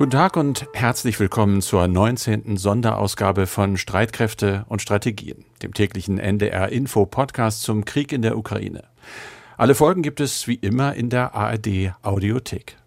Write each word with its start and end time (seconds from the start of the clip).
Guten 0.00 0.12
Tag 0.12 0.38
und 0.38 0.66
herzlich 0.72 1.20
willkommen 1.20 1.60
zur 1.60 1.86
19. 1.86 2.56
Sonderausgabe 2.56 3.46
von 3.46 3.76
Streitkräfte 3.76 4.64
und 4.70 4.80
Strategien, 4.80 5.44
dem 5.62 5.74
täglichen 5.74 6.18
NDR 6.18 6.70
Info 6.70 7.04
Podcast 7.04 7.60
zum 7.60 7.84
Krieg 7.84 8.10
in 8.10 8.22
der 8.22 8.38
Ukraine. 8.38 8.84
Alle 9.58 9.74
Folgen 9.74 10.00
gibt 10.00 10.20
es 10.20 10.48
wie 10.48 10.54
immer 10.54 10.94
in 10.94 11.10
der 11.10 11.34
ARD 11.34 11.92
Audiothek. 12.00 12.78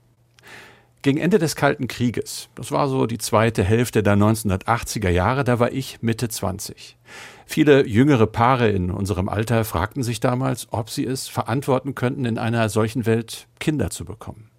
Gegen 1.04 1.20
Ende 1.20 1.38
des 1.38 1.55
Kalten 1.55 1.88
Krieges, 1.88 2.50
das 2.55 2.72
war 2.72 2.88
so 2.88 3.05
die 3.05 3.20
zweite 3.20 3.64
Hälfte 3.64 4.02
der 4.02 4.16
1980er 4.16 5.09
Jahre, 5.09 5.44
da 5.44 5.59
war 5.59 5.72
ich 5.72 6.02
Mitte 6.02 6.30
20. 6.30 6.98
Viele 7.45 7.86
jüngere 7.86 8.26
Paare 8.26 8.70
in 8.70 8.90
unserem 8.90 9.30
Alter 9.30 9.66
fragten 9.66 10.02
sich 10.02 10.20
damals, 10.20 10.68
ob 10.72 10.90
sie 10.90 11.05
es 11.05 11.27
verantworten 11.27 11.94
könnten, 11.94 12.26
in 12.26 12.40
einer 12.40 12.70
solchen 12.70 13.05
Welt 13.05 13.48
Kinder 13.59 13.91
zu 13.91 14.04
bekommen. 14.04 14.50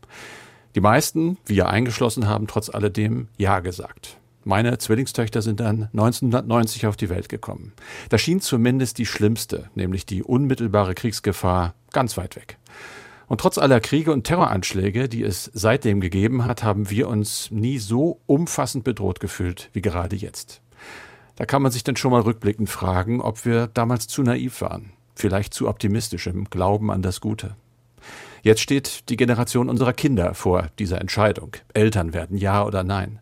Die 0.74 0.80
meisten, 0.80 1.38
wir 1.46 1.68
eingeschlossen, 1.68 2.28
haben 2.28 2.48
trotz 2.48 2.68
alledem 2.68 3.28
Ja 3.36 3.60
gesagt. 3.60 4.16
Meine 4.42 4.76
Zwillingstöchter 4.76 5.40
sind 5.40 5.60
dann 5.60 5.88
1990 5.92 6.86
auf 6.86 6.96
die 6.96 7.08
Welt 7.08 7.28
gekommen. 7.28 7.72
Da 8.08 8.18
schien 8.18 8.40
zumindest 8.40 8.98
die 8.98 9.06
schlimmste, 9.06 9.70
nämlich 9.74 10.04
die 10.04 10.22
unmittelbare 10.22 10.94
Kriegsgefahr, 10.94 11.74
ganz 11.92 12.16
weit 12.16 12.36
weg. 12.36 12.58
Und 13.26 13.40
trotz 13.40 13.56
aller 13.56 13.80
Kriege 13.80 14.12
und 14.12 14.24
Terroranschläge, 14.24 15.08
die 15.08 15.22
es 15.22 15.50
seitdem 15.54 16.00
gegeben 16.00 16.44
hat, 16.44 16.62
haben 16.62 16.90
wir 16.90 17.08
uns 17.08 17.50
nie 17.50 17.78
so 17.78 18.20
umfassend 18.26 18.84
bedroht 18.84 19.20
gefühlt 19.20 19.70
wie 19.72 19.80
gerade 19.80 20.16
jetzt. 20.16 20.60
Da 21.36 21.46
kann 21.46 21.62
man 21.62 21.72
sich 21.72 21.84
dann 21.84 21.96
schon 21.96 22.10
mal 22.10 22.20
rückblickend 22.20 22.68
fragen, 22.68 23.20
ob 23.20 23.44
wir 23.44 23.68
damals 23.68 24.08
zu 24.08 24.22
naiv 24.22 24.60
waren, 24.60 24.92
vielleicht 25.14 25.54
zu 25.54 25.68
optimistisch 25.68 26.26
im 26.26 26.44
Glauben 26.44 26.90
an 26.90 27.00
das 27.00 27.20
Gute. 27.20 27.56
Jetzt 28.42 28.60
steht 28.60 29.08
die 29.08 29.16
Generation 29.16 29.68
unserer 29.68 29.92
Kinder 29.92 30.34
vor 30.34 30.68
dieser 30.78 31.00
Entscheidung. 31.00 31.56
Eltern 31.72 32.12
werden 32.12 32.36
ja 32.36 32.64
oder 32.64 32.84
nein. 32.84 33.20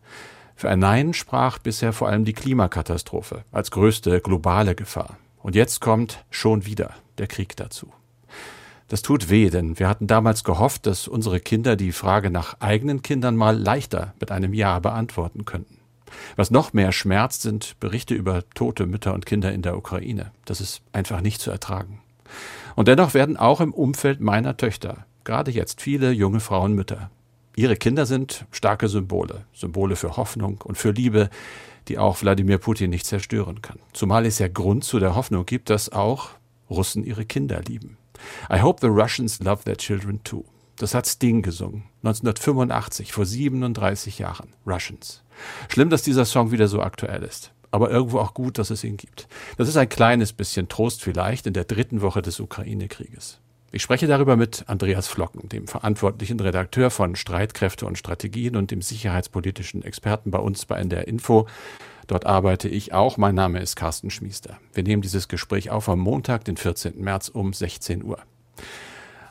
Für 0.57 0.69
ein 0.71 0.79
Nein 0.79 1.13
sprach 1.13 1.59
bisher 1.59 1.93
vor 1.93 2.09
allem 2.09 2.25
die 2.25 2.35
Klimakatastrophe 2.35 3.45
als 3.51 3.71
größte 3.71 4.21
globale 4.21 4.75
Gefahr. 4.75 5.17
Und 5.39 5.57
jetzt 5.57 5.81
kommt 5.81 6.25
schon 6.31 6.67
wieder 6.67 6.95
der 7.19 7.27
Krieg 7.27 7.57
dazu. 7.57 7.93
Das 8.89 9.03
tut 9.03 9.31
weh, 9.31 9.49
denn 9.51 9.79
wir 9.79 9.89
hatten 9.89 10.07
damals 10.07 10.45
gehofft, 10.45 10.87
dass 10.87 11.09
unsere 11.09 11.41
Kinder 11.41 11.77
die 11.77 11.93
Frage 11.93 12.31
nach 12.31 12.61
eigenen 12.61 13.03
Kindern 13.03 13.37
mal 13.37 13.59
leichter 13.59 14.15
mit 14.21 14.31
einem 14.31 14.53
Ja 14.55 14.79
beantworten 14.79 15.45
könnten. 15.45 15.79
Was 16.37 16.51
noch 16.51 16.73
mehr 16.75 16.93
schmerzt, 16.93 17.43
sind 17.43 17.81
Berichte 17.81 18.15
über 18.15 18.49
tote 18.55 18.87
Mütter 18.87 19.15
und 19.15 19.27
Kinder 19.27 19.53
in 19.53 19.63
der 19.63 19.77
Ukraine. 19.77 20.31
Das 20.45 20.61
ist 20.61 20.83
einfach 20.93 21.23
nicht 21.23 21.41
zu 21.41 21.51
ertragen. 21.51 22.01
Und 22.77 22.89
dennoch 22.89 23.15
werden 23.15 23.37
auch 23.37 23.61
im 23.61 23.75
Umfeld 23.75 24.21
meiner 24.21 24.57
Töchter 24.57 25.07
gerade 25.25 25.51
jetzt 25.51 25.81
viele 25.81 26.11
junge 26.13 26.41
Frauen 26.41 26.75
Mütter. 26.75 27.11
Ihre 27.55 27.77
Kinder 27.77 28.07
sind 28.07 28.47
starke 28.51 28.89
Symbole, 28.89 29.45
Symbole 29.53 29.97
für 29.97 30.17
Hoffnung 30.17 30.61
und 30.63 30.79
für 30.79 30.91
Liebe, 30.91 31.29
die 31.89 31.99
auch 31.99 32.23
Wladimir 32.23 32.59
Putin 32.59 32.91
nicht 32.91 33.07
zerstören 33.07 33.61
kann. 33.61 33.79
Zumal 33.93 34.25
es 34.25 34.39
ja 34.39 34.49
Grund 34.49 34.85
zu 34.85 34.99
der 34.99 35.15
Hoffnung 35.15 35.45
gibt, 35.45 35.69
dass 35.69 35.93
auch 35.93 36.31
Russen 36.71 37.05
ihre 37.05 37.27
Kinder 37.27 37.61
lieben. 37.61 37.99
I 38.51 38.61
hope 38.61 38.81
the 38.81 38.87
Russians 38.87 39.41
love 39.41 39.65
their 39.65 39.77
children 39.77 40.23
too. 40.25 40.45
Das 40.77 40.95
hat 40.95 41.07
Sting 41.07 41.43
gesungen, 41.43 41.85
1985, 42.03 43.13
vor 43.13 43.27
37 43.27 44.19
Jahren. 44.19 44.55
Russians. 44.67 45.23
Schlimm, 45.69 45.91
dass 45.91 46.03
dieser 46.03 46.25
Song 46.25 46.51
wieder 46.51 46.69
so 46.69 46.81
aktuell 46.81 47.23
ist. 47.23 47.53
Aber 47.73 47.91
irgendwo 47.91 48.21
auch 48.21 48.35
gut, 48.35 48.59
dass 48.59 48.71
es 48.71 48.85
ihn 48.85 48.97
gibt. 48.97 49.27
Das 49.57 49.69
ist 49.69 49.77
ein 49.77 49.89
kleines 49.89 50.33
bisschen 50.33 50.69
Trost 50.69 51.03
vielleicht 51.03 51.47
in 51.49 51.55
der 51.55 51.65
dritten 51.65 52.03
Woche 52.03 52.23
des 52.23 52.39
Ukraine-Krieges. 52.39 53.41
Ich 53.75 53.81
spreche 53.81 54.07
darüber 54.07 54.37
mit 54.37 54.65
Andreas 54.67 55.09
Flocken, 55.09 55.49
dem 55.49 55.67
verantwortlichen 55.67 56.39
Redakteur 56.39 56.91
von 56.91 57.17
Streitkräfte 57.17 57.87
und 57.87 57.97
Strategien 57.97 58.55
und 58.55 58.71
dem 58.71 58.83
sicherheitspolitischen 58.83 59.83
Experten 59.83 60.31
bei 60.31 60.39
uns 60.39 60.67
bei 60.67 60.77
NDR 60.77 61.09
Info. 61.09 61.47
Dort 62.07 62.27
arbeite 62.27 62.69
ich 62.69 62.93
auch. 62.93 63.17
Mein 63.17 63.35
Name 63.35 63.61
ist 63.61 63.75
Carsten 63.75 64.11
Schmiester. 64.11 64.59
Wir 64.75 64.83
nehmen 64.83 65.01
dieses 65.01 65.27
Gespräch 65.27 65.71
auf 65.71 65.89
am 65.89 66.01
Montag, 66.01 66.45
den 66.45 66.59
14. 66.59 67.03
März 67.03 67.31
um 67.31 67.55
16 67.55 68.05
Uhr. 68.05 68.19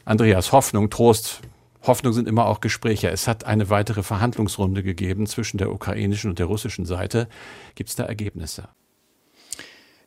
Andreas, 0.05 0.51
Hoffnung, 0.51 0.89
Trost. 0.89 1.41
Hoffnung 1.83 2.13
sind 2.13 2.27
immer 2.27 2.45
auch 2.45 2.61
Gespräche. 2.61 3.09
Es 3.09 3.27
hat 3.27 3.43
eine 3.45 3.69
weitere 3.69 4.03
Verhandlungsrunde 4.03 4.83
gegeben 4.83 5.25
zwischen 5.25 5.57
der 5.57 5.71
ukrainischen 5.71 6.29
und 6.29 6.39
der 6.39 6.45
russischen 6.45 6.85
Seite. 6.85 7.27
Gibt 7.75 7.89
es 7.89 7.95
da 7.95 8.03
Ergebnisse? 8.03 8.69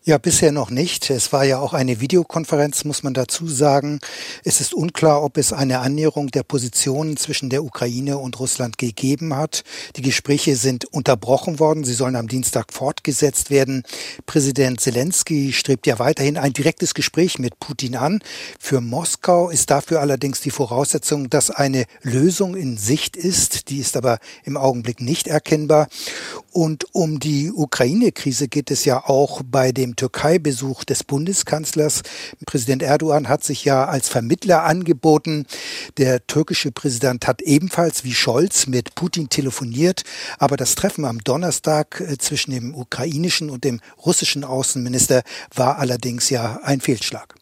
Ja, 0.06 0.18
bisher 0.18 0.52
noch 0.52 0.68
nicht. 0.68 1.08
Es 1.08 1.32
war 1.32 1.44
ja 1.44 1.60
auch 1.60 1.72
eine 1.72 1.98
Videokonferenz, 1.98 2.84
muss 2.84 3.02
man 3.02 3.14
dazu 3.14 3.48
sagen. 3.48 4.00
Es 4.44 4.60
ist 4.60 4.74
unklar, 4.74 5.24
ob 5.24 5.38
es 5.38 5.54
eine 5.54 5.78
Annäherung 5.78 6.26
der 6.26 6.42
Positionen 6.42 7.16
zwischen 7.16 7.48
der 7.48 7.64
Ukraine 7.64 8.18
und 8.18 8.38
Russland 8.38 8.76
gegeben 8.76 9.34
hat. 9.34 9.64
Die 9.96 10.02
Gespräche 10.02 10.56
sind 10.56 10.84
unterbrochen 10.84 11.58
worden. 11.58 11.84
Sie 11.84 11.94
sollen 11.94 12.16
am 12.16 12.28
Dienstag 12.28 12.74
fortgesetzt 12.74 13.48
werden. 13.48 13.82
Präsident 14.26 14.78
Zelensky 14.78 15.54
strebt 15.54 15.86
ja 15.86 15.98
weiterhin 15.98 16.36
ein 16.36 16.52
direktes 16.52 16.92
Gespräch 16.92 17.38
mit 17.38 17.58
Putin 17.58 17.96
an. 17.96 18.20
Für 18.60 18.82
Moskau 18.82 19.48
ist 19.48 19.70
dafür 19.70 20.02
allerdings 20.02 20.42
die 20.42 20.50
Voraussetzung, 20.50 21.30
dass 21.30 21.50
eine 21.50 21.86
Lösung 22.02 22.56
in 22.56 22.76
Sicht 22.76 23.16
ist. 23.16 23.70
Die 23.70 23.78
ist 23.78 23.96
aber 23.96 24.18
im 24.44 24.58
Augenblick 24.58 25.00
nicht 25.00 25.28
erkennbar. 25.28 25.88
Und 26.52 26.94
um 26.94 27.20
die 27.20 27.50
Ukraine-Krise 27.50 28.48
geht 28.48 28.70
es 28.70 28.84
ja 28.84 29.02
auch 29.02 29.40
bei 29.42 29.72
dem 29.72 29.93
Türkei-Besuch 29.96 30.84
des 30.84 31.04
Bundeskanzlers. 31.04 32.02
Präsident 32.46 32.82
Erdogan 32.82 33.28
hat 33.28 33.44
sich 33.44 33.64
ja 33.64 33.84
als 33.84 34.08
Vermittler 34.08 34.64
angeboten. 34.64 35.46
Der 35.96 36.26
türkische 36.26 36.72
Präsident 36.72 37.26
hat 37.26 37.42
ebenfalls 37.42 38.04
wie 38.04 38.14
Scholz 38.14 38.66
mit 38.66 38.94
Putin 38.94 39.28
telefoniert. 39.28 40.02
Aber 40.38 40.56
das 40.56 40.74
Treffen 40.74 41.04
am 41.04 41.18
Donnerstag 41.22 42.00
äh, 42.00 42.18
zwischen 42.18 42.50
dem 42.50 42.74
ukrainischen 42.74 43.50
und 43.50 43.64
dem 43.64 43.80
russischen 44.04 44.44
Außenminister 44.44 45.22
war 45.54 45.78
allerdings 45.78 46.30
ja 46.30 46.60
ein 46.62 46.80
Fehlschlag. 46.80 47.34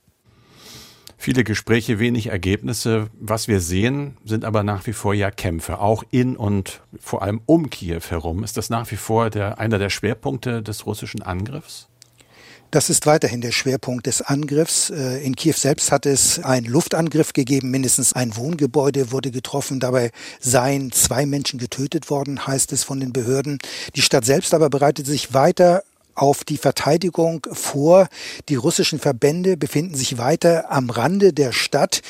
Viele 1.22 1.44
Gespräche, 1.44 2.00
wenig 2.00 2.26
Ergebnisse. 2.26 3.08
Was 3.14 3.46
wir 3.46 3.60
sehen, 3.60 4.16
sind 4.24 4.44
aber 4.44 4.64
nach 4.64 4.88
wie 4.88 4.92
vor 4.92 5.14
ja 5.14 5.30
Kämpfe, 5.30 5.78
auch 5.78 6.02
in 6.10 6.36
und 6.36 6.82
vor 6.98 7.22
allem 7.22 7.40
um 7.46 7.70
Kiew 7.70 8.00
herum. 8.08 8.42
Ist 8.42 8.56
das 8.56 8.70
nach 8.70 8.90
wie 8.90 8.96
vor 8.96 9.30
der, 9.30 9.60
einer 9.60 9.78
der 9.78 9.88
Schwerpunkte 9.88 10.64
des 10.64 10.84
russischen 10.84 11.22
Angriffs? 11.22 11.86
Das 12.72 12.88
ist 12.88 13.04
weiterhin 13.04 13.42
der 13.42 13.52
Schwerpunkt 13.52 14.06
des 14.06 14.22
Angriffs. 14.22 14.88
Äh, 14.88 15.18
in 15.18 15.36
Kiew 15.36 15.52
selbst 15.52 15.92
hat 15.92 16.06
es 16.06 16.38
einen 16.38 16.64
Luftangriff 16.64 17.34
gegeben. 17.34 17.70
Mindestens 17.70 18.14
ein 18.14 18.34
Wohngebäude 18.34 19.12
wurde 19.12 19.30
getroffen. 19.30 19.78
Dabei 19.78 20.10
seien 20.40 20.90
zwei 20.90 21.26
Menschen 21.26 21.58
getötet 21.58 22.08
worden, 22.08 22.46
heißt 22.46 22.72
es 22.72 22.82
von 22.82 22.98
den 22.98 23.12
Behörden. 23.12 23.58
Die 23.94 24.00
Stadt 24.00 24.24
selbst 24.24 24.54
aber 24.54 24.70
bereitet 24.70 25.06
sich 25.06 25.34
weiter 25.34 25.82
auf 26.14 26.44
die 26.44 26.56
Verteidigung 26.56 27.46
vor. 27.52 28.08
Die 28.48 28.54
russischen 28.54 28.98
Verbände 28.98 29.56
befinden 29.56 29.94
sich 29.94 30.18
weiter 30.18 30.70
am 30.70 30.90
Rande 30.90 31.32
der 31.32 31.52
Stadt. 31.52 32.02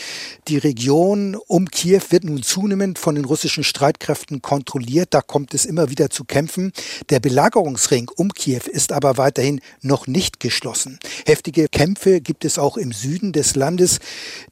Die 0.49 0.59
Region 0.59 1.37
um 1.47 1.69
Kiew 1.71 2.03
wird 2.11 2.25
nun 2.25 2.43
zunehmend 2.43 2.99
von 2.99 3.15
den 3.15 3.25
russischen 3.25 3.65
Streitkräften 3.65 4.43
kontrolliert. 4.43 5.09
Da 5.15 5.21
kommt 5.21 5.55
es 5.55 5.65
immer 5.65 5.91
wieder 5.91 6.11
zu 6.11 6.25
Kämpfen. 6.25 6.73
Der 7.11 7.21
Belagerungsring 7.21 8.11
um 8.15 8.33
Kiew 8.33 8.63
ist 8.71 8.93
aber 8.93 9.17
weiterhin 9.17 9.61
noch 9.81 10.07
nicht 10.07 10.41
geschlossen. 10.41 10.99
Heftige 11.27 11.69
Kämpfe 11.69 12.21
gibt 12.21 12.45
es 12.45 12.59
auch 12.59 12.77
im 12.77 12.93
Süden 12.93 13.33
des 13.33 13.55
Landes. 13.55 13.99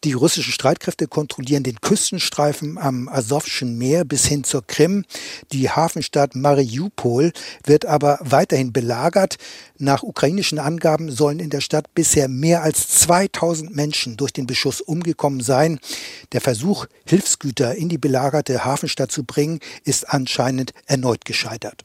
Die 0.04 0.12
russischen 0.12 0.52
Streitkräfte 0.52 1.08
kontrollieren 1.08 1.62
den 1.62 1.80
Küstenstreifen 1.80 2.78
am 2.78 3.08
Asowschen 3.08 3.78
Meer 3.78 4.04
bis 4.04 4.26
hin 4.26 4.44
zur 4.44 4.66
Krim. 4.66 5.04
Die 5.52 5.70
Hafenstadt 5.70 6.34
Mariupol 6.34 7.32
wird 7.64 7.86
aber 7.86 8.18
weiterhin 8.22 8.72
belagert. 8.72 9.36
Nach 9.78 10.02
ukrainischen 10.02 10.58
Angaben 10.58 11.10
sollen 11.10 11.40
in 11.40 11.50
der 11.50 11.60
Stadt 11.60 11.94
bisher 11.94 12.28
mehr 12.28 12.62
als 12.62 12.88
2000 12.88 13.74
Menschen 13.74 14.16
durch 14.16 14.32
den 14.32 14.46
Beschuss 14.46 14.80
umgekommen 14.80 15.40
sein. 15.40 15.80
Der 16.32 16.40
Versuch, 16.40 16.86
Hilfsgüter 17.06 17.74
in 17.74 17.88
die 17.88 17.98
belagerte 17.98 18.64
Hafenstadt 18.64 19.10
zu 19.10 19.24
bringen, 19.24 19.60
ist 19.84 20.08
anscheinend 20.08 20.72
erneut 20.86 21.24
gescheitert. 21.24 21.84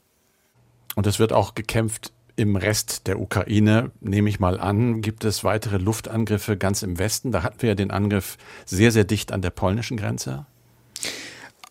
Und 0.94 1.06
es 1.06 1.18
wird 1.18 1.32
auch 1.32 1.54
gekämpft 1.54 2.12
im 2.36 2.56
Rest 2.56 3.06
der 3.06 3.18
Ukraine, 3.18 3.90
nehme 4.00 4.28
ich 4.28 4.40
mal 4.40 4.60
an, 4.60 5.00
gibt 5.00 5.24
es 5.24 5.42
weitere 5.42 5.78
Luftangriffe 5.78 6.56
ganz 6.56 6.82
im 6.82 6.98
Westen. 6.98 7.32
Da 7.32 7.42
hatten 7.42 7.62
wir 7.62 7.70
ja 7.70 7.74
den 7.74 7.90
Angriff 7.90 8.36
sehr, 8.66 8.92
sehr 8.92 9.04
dicht 9.04 9.32
an 9.32 9.42
der 9.42 9.50
polnischen 9.50 9.96
Grenze. 9.96 10.46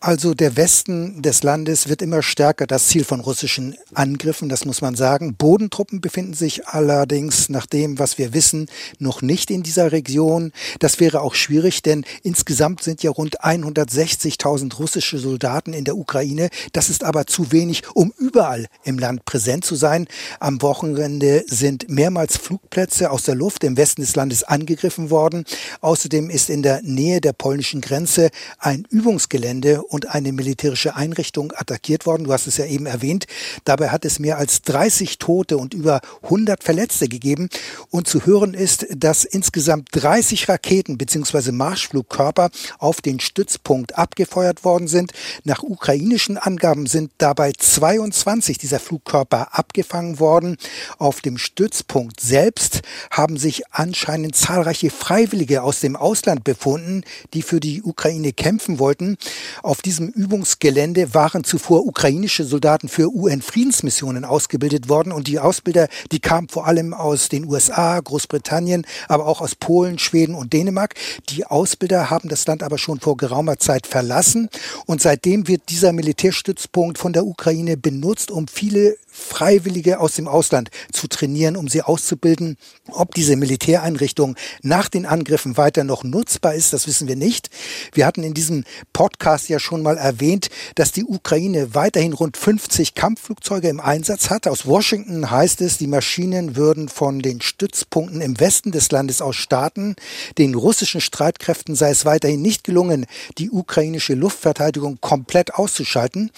Also 0.06 0.36
der 0.36 0.56
Westen 0.56 1.24
des 1.24 1.42
Landes 1.42 1.90
wird 1.90 2.04
immer 2.04 2.22
stärker 2.22 2.68
das 2.68 2.90
Ziel 2.90 3.04
von 3.04 3.22
russischen 3.22 3.75
Angriffen, 3.96 4.50
das 4.50 4.63
muss 4.63 4.81
man 4.81 4.94
sagen. 4.94 5.34
Bodentruppen 5.34 6.00
befinden 6.00 6.36
sich 6.36 6.68
allerdings 6.68 7.50
nach 7.50 7.66
dem, 7.66 7.98
was 7.98 8.19
wir 8.19 8.36
wissen, 8.36 8.69
noch 9.00 9.24
nicht 9.24 9.50
in 9.50 9.63
dieser 9.63 9.92
Region. 9.92 10.52
Das 10.78 11.00
wäre 11.00 11.22
auch 11.22 11.34
schwierig, 11.34 11.81
denn 11.81 12.06
insgesamt 12.22 12.84
sind 12.84 13.02
ja 13.02 13.10
rund 13.10 13.42
160.000 13.42 14.75
russische 14.75 15.18
Soldaten 15.18 15.74
in 15.74 15.86
der 15.86 15.98
Ukraine. 15.98 16.50
Das 16.72 16.92
ist 16.92 17.04
aber 17.04 17.25
zu 17.25 17.52
wenig, 17.52 17.81
um 17.96 18.13
überall 18.19 18.68
im 18.84 19.00
Land 19.00 19.25
präsent 19.25 19.66
zu 19.66 19.74
sein. 19.74 20.06
Am 20.40 20.62
Wochenende 20.62 21.44
sind 21.48 21.90
mehrmals 21.90 22.38
Flugplätze 22.38 23.10
aus 23.10 23.24
der 23.24 23.34
Luft 23.34 23.63
im 23.63 23.75
Westen 23.75 24.02
des 24.02 24.16
Landes 24.16 24.44
angegriffen 24.44 25.10
worden. 25.10 25.46
Außerdem 25.81 26.30
ist 26.30 26.52
in 26.52 26.62
der 26.62 26.84
Nähe 26.84 27.22
der 27.22 27.34
polnischen 27.34 27.81
Grenze 27.81 28.30
ein 28.60 28.86
Übungsgelände 28.92 29.81
und 29.95 30.09
eine 30.09 30.33
militärische 30.33 30.97
Einrichtung 30.97 31.53
attackiert 31.56 32.06
worden. 32.06 32.25
Du 32.25 32.33
hast 32.33 32.47
es 32.47 32.57
ja 32.57 32.65
eben 32.65 32.86
erwähnt. 32.86 33.27
Dabei 33.63 33.89
hat 33.89 34.03
es 34.03 34.19
mehr 34.19 34.38
als 34.38 34.62
30 34.63 35.19
Tote 35.19 35.57
und 35.57 35.74
über 35.74 36.01
100 36.24 36.65
Verletzte 36.65 37.07
gegeben. 37.07 37.47
Und 37.92 38.09
zu 38.09 38.25
hören 38.25 38.53
ist, 38.53 38.88
dass 38.94 39.24
insgesamt 39.24 39.88
30 39.94 40.50
Raketen 40.50 40.97
bzw. 40.97 41.53
Marschflugkörper 41.53 42.50
auf 42.77 43.00
den 43.00 43.21
Stützpunkt 43.21 43.97
abgefeuert 43.97 44.65
worden 44.65 44.89
sind. 44.89 45.13
Nach 45.45 45.63
ukrainischen 45.63 46.38
Angaben 46.38 46.88
sind 46.88 47.12
dabei 47.18 47.53
22 47.57 48.57
dieser 48.57 48.81
Flugkörper 48.81 49.57
abgefangen 49.57 50.19
worden. 50.19 50.57
Auf 50.97 51.21
dem 51.21 51.38
Stützpunkt 51.38 52.19
selbst 52.19 52.81
haben 53.12 53.38
sich 53.38 53.63
anscheinend 53.71 54.36
zahlreiche 54.36 54.89
Freiwillige 54.89 55.63
aus 55.63 55.80
dem 55.80 55.95
Ausland 55.95 56.44
befunden, 56.44 57.06
die 57.33 57.44
für 57.44 57.62
die 57.62 57.81
Ukraine 57.81 58.33
kämpfen 58.33 58.77
wollten. 58.77 59.15
Auf 59.63 59.81
diesem 59.85 60.09
Übungsgelände 60.09 61.13
waren 61.13 61.43
zuvor 61.43 61.85
ukrainische 61.85 62.43
Soldaten 62.43 62.89
für 62.89 63.13
UN-Friedensmissionen 63.13 64.25
ausgebildet 64.25 64.89
worden 64.89 65.11
und 65.11 65.27
die 65.27 65.39
Ausbilder, 65.39 65.87
die 66.11 66.19
kamen 66.19 66.49
vor 66.49 66.65
allem 66.65 66.93
aus 66.93 67.29
den 67.29 67.45
USA, 67.45 67.99
Großbritannien, 67.99 68.85
aber 69.07 69.27
auch 69.27 69.41
aus 69.41 69.55
Polen, 69.55 69.99
Schweden 69.99 70.33
und 70.33 70.53
Dänemark. 70.53 70.95
Die 71.29 71.45
Ausbilder 71.45 72.09
haben 72.09 72.29
das 72.29 72.47
Land 72.47 72.63
aber 72.63 72.77
schon 72.79 72.99
vor 72.99 73.15
geraumer 73.15 73.59
Zeit 73.59 73.85
verlassen 73.85 74.49
und 74.87 75.01
seitdem 75.01 75.47
wird 75.47 75.69
dieser 75.69 75.93
Militärstützpunkt 75.93 76.97
von 76.97 77.13
der 77.13 77.25
Ukraine 77.25 77.77
benutzt, 77.77 78.31
um 78.31 78.47
viele 78.47 78.97
Freiwillige 79.15 79.99
aus 79.99 80.15
dem 80.15 80.27
Ausland 80.27 80.69
zu 80.91 81.07
trainieren, 81.07 81.55
um 81.55 81.69
sie 81.69 81.81
auszubilden. 81.81 82.57
Ob 82.91 83.15
diese 83.15 83.37
Militäreinrichtung 83.37 84.35
nach 84.61 84.89
den 84.89 85.05
Angriffen 85.05 85.55
weiter 85.55 85.85
noch 85.85 86.03
nutzbar 86.03 86.53
ist, 86.53 86.73
das 86.73 86.85
wissen 86.85 87.07
wir 87.07 87.15
nicht. 87.15 87.49
Wir 87.93 88.05
hatten 88.05 88.23
in 88.23 88.33
diesem 88.33 88.65
Podcast 88.91 89.47
ja 89.47 89.59
schon 89.65 89.81
mal 89.81 89.97
erwähnt, 89.97 90.50
dass 90.75 90.91
die 90.91 91.03
Ukraine 91.03 91.73
weiterhin 91.73 92.13
rund 92.13 92.38
50 92.38 92.94
Kampfflugzeuge 92.94 93.67
im 93.67 93.79
Einsatz 93.79 94.29
hat. 94.29 94.47
Aus 94.47 94.65
Washington 94.65 95.31
heißt 95.31 95.62
es, 95.62 95.77
die 95.77 95.88
Maschinen 95.88 96.56
würden 96.56 96.88
von 96.88 97.19
den 97.19 97.41
Stützpunkten 97.41 98.21
im 98.21 98.39
Westen 98.39 98.71
des 98.71 98.91
Landes 98.91 99.21
aus 99.21 99.35
starten. 99.35 99.95
Den 100.38 100.53
russischen 100.56 101.01
Streitkräften 101.01 101.75
sei 101.75 101.89
es 101.89 102.06
weiterhin 102.06 102.41
nicht 102.41 102.63
gelungen, 102.63 103.07
die 103.39 103.50
ukrainische 103.50 104.13
Luftverteidigung 104.13 105.00
komplett 105.01 105.56
auszuschalten. 105.56 106.31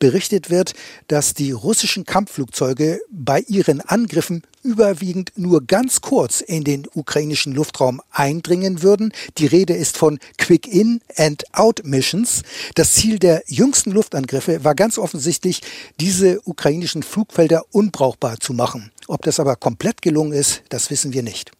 Berichtet 0.00 0.50
wird, 0.50 0.74
dass 1.06 1.34
die 1.34 1.52
russischen 1.52 2.04
Kampf 2.04 2.32
Kampfflugzeuge 2.32 3.00
bei 3.10 3.40
ihren 3.40 3.82
Angriffen 3.82 4.42
überwiegend 4.62 5.32
nur 5.36 5.66
ganz 5.66 6.00
kurz 6.00 6.40
in 6.40 6.64
den 6.64 6.86
ukrainischen 6.94 7.52
Luftraum 7.52 8.00
eindringen 8.10 8.82
würden. 8.82 9.12
Die 9.38 9.46
Rede 9.46 9.74
ist 9.74 9.98
von 9.98 10.18
Quick-In 10.38 11.00
and 11.16 11.44
Out 11.52 11.82
Missions. 11.84 12.42
Das 12.74 12.94
Ziel 12.94 13.18
der 13.18 13.42
jüngsten 13.46 13.90
Luftangriffe 13.90 14.64
war 14.64 14.74
ganz 14.74 14.96
offensichtlich, 14.96 15.60
diese 16.00 16.40
ukrainischen 16.44 17.02
Flugfelder 17.02 17.64
unbrauchbar 17.70 18.38
zu 18.40 18.54
machen. 18.54 18.92
Ob 19.08 19.22
das 19.22 19.38
aber 19.40 19.56
komplett 19.56 20.00
gelungen 20.00 20.32
ist, 20.32 20.62
das 20.70 20.90
wissen 20.90 21.12
wir 21.12 21.22
nicht. 21.22 21.52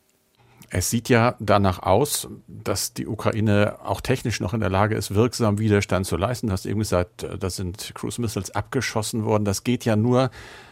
Es 0.71 0.89
sieht 0.89 1.11
ja 1.11 1.37
danach 1.39 1.83
aus, 1.83 2.29
dass 2.47 2.95
die 2.95 3.07
Ukraine 3.07 3.77
auch 3.85 4.01
technisch 4.01 4.41
noch 4.41 4.55
in 4.55 4.61
der 4.61 4.71
Lage 4.71 4.95
ist, 4.95 5.15
wirksam 5.15 5.59
Widerstand 5.59 6.07
zu 6.07 6.17
leisten. 6.17 6.47
Du 6.47 6.55
hast 6.55 6.65
eben 6.65 6.79
gesagt, 6.79 7.27
da 7.39 7.51
sind 7.51 7.93
Cruise 7.95 8.19
Missiles 8.19 8.53
abgeschossen 8.53 9.27
worden. 9.27 9.45
Das 9.45 9.65
geht 9.65 9.85
ja 9.85 9.97
nur 9.97 10.31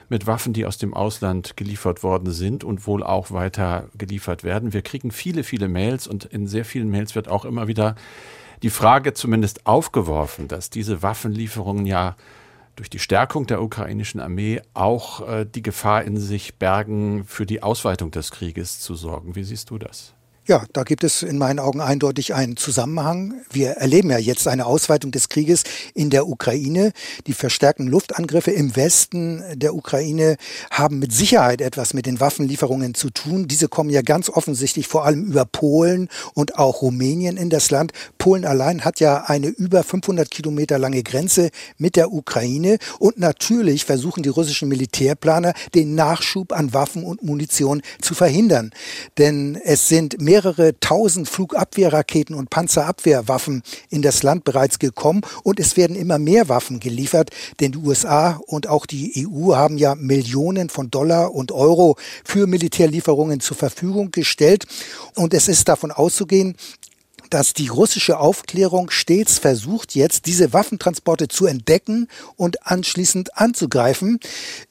mit 0.08 0.26
Waffen, 0.26 0.54
die 0.54 0.64
aus 0.64 0.78
dem 0.78 0.94
Ausland 0.94 1.58
geliefert 1.58 2.02
worden 2.02 2.32
sind 2.32 2.64
und 2.64 2.86
wohl 2.86 3.02
auch 3.02 3.30
weiter 3.30 3.90
geliefert 3.94 4.42
werden. 4.42 4.72
Wir 4.72 4.80
kriegen 4.80 5.10
viele, 5.10 5.44
viele 5.44 5.68
Mails 5.68 6.06
und 6.06 6.24
in 6.24 6.46
sehr 6.46 6.64
vielen 6.64 6.88
Mails 6.88 7.14
wird 7.14 7.28
auch 7.28 7.44
immer 7.44 7.68
wieder 7.68 7.94
die 8.62 8.70
Frage 8.70 9.14
zumindest 9.14 9.66
aufgeworfen, 9.66 10.48
dass 10.48 10.70
diese 10.70 11.02
Waffenlieferungen 11.02 11.86
ja 11.86 12.16
durch 12.76 12.90
die 12.90 12.98
Stärkung 12.98 13.46
der 13.46 13.62
ukrainischen 13.62 14.20
Armee 14.20 14.62
auch 14.74 15.26
äh, 15.28 15.44
die 15.44 15.62
Gefahr 15.62 16.04
in 16.04 16.16
sich 16.16 16.56
bergen, 16.56 17.24
für 17.24 17.46
die 17.46 17.62
Ausweitung 17.62 18.10
des 18.10 18.30
Krieges 18.30 18.80
zu 18.80 18.94
sorgen. 18.94 19.34
Wie 19.34 19.44
siehst 19.44 19.70
du 19.70 19.78
das? 19.78 20.14
Ja, 20.50 20.64
da 20.72 20.82
gibt 20.82 21.04
es 21.04 21.22
in 21.22 21.38
meinen 21.38 21.60
Augen 21.60 21.80
eindeutig 21.80 22.34
einen 22.34 22.56
Zusammenhang. 22.56 23.34
Wir 23.52 23.74
erleben 23.74 24.10
ja 24.10 24.18
jetzt 24.18 24.48
eine 24.48 24.66
Ausweitung 24.66 25.12
des 25.12 25.28
Krieges 25.28 25.62
in 25.94 26.10
der 26.10 26.26
Ukraine. 26.26 26.90
Die 27.28 27.34
verstärkten 27.34 27.86
Luftangriffe 27.86 28.50
im 28.50 28.74
Westen 28.74 29.44
der 29.54 29.76
Ukraine 29.76 30.38
haben 30.72 30.98
mit 30.98 31.12
Sicherheit 31.12 31.60
etwas 31.60 31.94
mit 31.94 32.04
den 32.04 32.18
Waffenlieferungen 32.18 32.94
zu 32.94 33.10
tun. 33.10 33.46
Diese 33.46 33.68
kommen 33.68 33.90
ja 33.90 34.02
ganz 34.02 34.28
offensichtlich 34.28 34.88
vor 34.88 35.04
allem 35.04 35.24
über 35.24 35.44
Polen 35.44 36.08
und 36.34 36.58
auch 36.58 36.82
Rumänien 36.82 37.36
in 37.36 37.48
das 37.48 37.70
Land. 37.70 37.92
Polen 38.18 38.44
allein 38.44 38.84
hat 38.84 38.98
ja 38.98 39.22
eine 39.26 39.46
über 39.46 39.84
500 39.84 40.32
Kilometer 40.32 40.80
lange 40.80 41.04
Grenze 41.04 41.50
mit 41.78 41.94
der 41.94 42.12
Ukraine. 42.12 42.78
Und 42.98 43.20
natürlich 43.20 43.84
versuchen 43.84 44.24
die 44.24 44.30
russischen 44.30 44.68
Militärplaner, 44.68 45.54
den 45.76 45.94
Nachschub 45.94 46.52
an 46.52 46.74
Waffen 46.74 47.04
und 47.04 47.22
Munition 47.22 47.82
zu 48.00 48.14
verhindern. 48.14 48.72
Denn 49.16 49.54
es 49.62 49.86
sind 49.86 50.20
mehr 50.20 50.39
mehrere 50.40 50.78
tausend 50.80 51.28
Flugabwehrraketen 51.28 52.34
und 52.34 52.48
Panzerabwehrwaffen 52.48 53.62
in 53.90 54.00
das 54.00 54.22
Land 54.22 54.44
bereits 54.44 54.78
gekommen 54.78 55.20
und 55.42 55.60
es 55.60 55.76
werden 55.76 55.94
immer 55.94 56.18
mehr 56.18 56.48
Waffen 56.48 56.80
geliefert, 56.80 57.28
denn 57.60 57.72
die 57.72 57.78
USA 57.78 58.40
und 58.46 58.66
auch 58.66 58.86
die 58.86 59.28
EU 59.28 59.54
haben 59.54 59.76
ja 59.76 59.94
Millionen 59.94 60.70
von 60.70 60.90
Dollar 60.90 61.34
und 61.34 61.52
Euro 61.52 61.96
für 62.24 62.46
Militärlieferungen 62.46 63.40
zur 63.40 63.56
Verfügung 63.56 64.12
gestellt. 64.12 64.64
Und 65.14 65.34
es 65.34 65.46
ist 65.46 65.68
davon 65.68 65.92
auszugehen, 65.92 66.56
dass 67.30 67.54
die 67.54 67.68
russische 67.68 68.18
Aufklärung 68.18 68.90
stets 68.90 69.38
versucht, 69.38 69.94
jetzt 69.94 70.26
diese 70.26 70.52
Waffentransporte 70.52 71.28
zu 71.28 71.46
entdecken 71.46 72.08
und 72.36 72.66
anschließend 72.66 73.38
anzugreifen. 73.38 74.20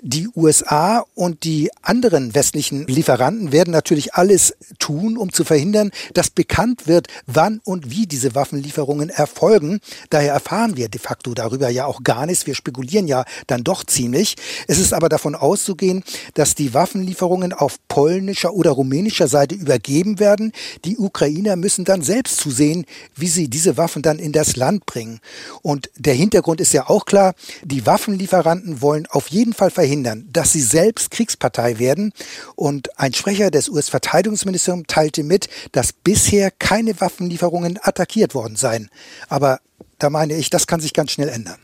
Die 0.01 0.27
USA 0.35 1.05
und 1.15 1.43
die 1.43 1.71
anderen 1.81 2.35
westlichen 2.35 2.85
Lieferanten 2.87 3.51
werden 3.51 3.71
natürlich 3.71 4.13
alles 4.13 4.55
tun, 4.77 5.17
um 5.17 5.31
zu 5.31 5.43
verhindern, 5.43 5.91
dass 6.13 6.29
bekannt 6.29 6.87
wird, 6.87 7.07
wann 7.25 7.61
und 7.63 7.89
wie 7.89 8.05
diese 8.05 8.35
Waffenlieferungen 8.35 9.09
erfolgen. 9.09 9.79
Daher 10.09 10.33
erfahren 10.33 10.77
wir 10.77 10.89
de 10.89 10.99
facto 10.99 11.33
darüber 11.33 11.69
ja 11.69 11.85
auch 11.85 12.03
gar 12.03 12.25
nichts. 12.25 12.45
Wir 12.45 12.55
spekulieren 12.55 13.07
ja 13.07 13.23
dann 13.47 13.63
doch 13.63 13.83
ziemlich. 13.83 14.35
Es 14.67 14.79
ist 14.79 14.93
aber 14.93 15.09
davon 15.09 15.35
auszugehen, 15.35 16.03
dass 16.33 16.55
die 16.55 16.73
Waffenlieferungen 16.73 17.53
auf 17.53 17.77
polnischer 17.87 18.53
oder 18.53 18.71
rumänischer 18.71 19.27
Seite 19.27 19.55
übergeben 19.55 20.19
werden. 20.19 20.51
Die 20.85 20.97
Ukrainer 20.97 21.55
müssen 21.55 21.85
dann 21.85 22.01
selbst 22.01 22.37
zu 22.37 22.48
sehen, 22.51 22.85
wie 23.15 23.27
sie 23.27 23.47
diese 23.47 23.77
Waffen 23.77 24.01
dann 24.01 24.19
in 24.19 24.31
das 24.31 24.55
Land 24.55 24.85
bringen. 24.85 25.19
Und 25.61 25.89
der 25.97 26.13
Hintergrund 26.13 26.61
ist 26.61 26.73
ja 26.73 26.89
auch 26.89 27.05
klar, 27.05 27.33
die 27.63 27.85
Waffenlieferanten 27.85 28.81
wollen 28.81 29.05
auf 29.07 29.27
jeden 29.27 29.53
Fall 29.53 29.71
verhindern, 29.71 30.27
dass 30.31 30.51
sie 30.51 30.61
selbst 30.61 31.11
Kriegspartei 31.11 31.79
werden. 31.79 32.13
Und 32.55 32.97
ein 32.99 33.13
Sprecher 33.13 33.51
des 33.51 33.69
US-Verteidigungsministeriums 33.69 34.85
teilte 34.87 35.23
mit, 35.23 35.49
dass 35.71 35.93
bisher 35.93 36.51
keine 36.51 36.99
Waffenlieferungen 36.99 37.79
attackiert 37.81 38.33
worden 38.35 38.55
seien. 38.55 38.89
Aber 39.27 39.59
da 39.97 40.09
meine 40.09 40.35
ich, 40.35 40.49
das 40.49 40.67
kann 40.67 40.79
sich 40.79 40.93
ganz 40.93 41.11
schnell 41.11 41.29
ändern. 41.29 41.57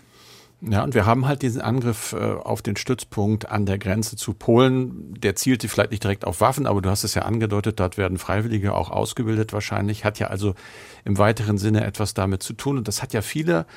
Ja, 0.67 0.83
und 0.83 0.95
wir 0.95 1.05
haben 1.05 1.27
halt 1.27 1.43
diesen 1.43 1.61
Angriff 1.61 2.13
äh, 2.13 2.17
auf 2.17 2.63
den 2.63 2.75
Stützpunkt 2.75 3.47
an 3.49 3.67
der 3.67 3.77
Grenze 3.77 4.15
zu 4.15 4.33
Polen. 4.33 5.13
Der 5.13 5.35
zielte 5.35 5.67
vielleicht 5.67 5.91
nicht 5.91 6.03
direkt 6.03 6.25
auf 6.25 6.41
Waffen, 6.41 6.65
aber 6.65 6.81
du 6.81 6.89
hast 6.89 7.03
es 7.03 7.13
ja 7.13 7.21
angedeutet, 7.21 7.79
dort 7.79 7.97
werden 7.97 8.17
Freiwillige 8.17 8.73
auch 8.73 8.89
ausgebildet 8.89 9.53
wahrscheinlich. 9.53 10.05
Hat 10.05 10.17
ja 10.17 10.27
also 10.27 10.55
im 11.03 11.19
weiteren 11.19 11.59
Sinne 11.59 11.85
etwas 11.85 12.15
damit 12.15 12.41
zu 12.41 12.53
tun. 12.53 12.79
Und 12.79 12.87
das 12.87 13.03
hat 13.03 13.13
ja 13.13 13.21
viele 13.21 13.67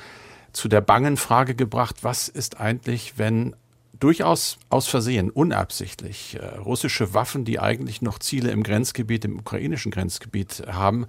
zu 0.51 0.67
der 0.67 0.81
bangen 0.81 1.17
Frage 1.17 1.53
gebracht, 1.53 1.97
was 2.01 2.27
ist 2.27 2.59
eigentlich, 2.59 3.19
wenn 3.19 3.55
durchaus 3.99 4.57
aus 4.69 4.87
Versehen, 4.87 5.29
unabsichtlich, 5.29 6.39
äh, 6.39 6.57
russische 6.57 7.13
Waffen, 7.13 7.45
die 7.45 7.59
eigentlich 7.59 8.01
noch 8.01 8.17
Ziele 8.17 8.49
im 8.49 8.63
Grenzgebiet, 8.63 9.25
im 9.25 9.37
ukrainischen 9.37 9.91
Grenzgebiet 9.91 10.63
haben, 10.67 11.05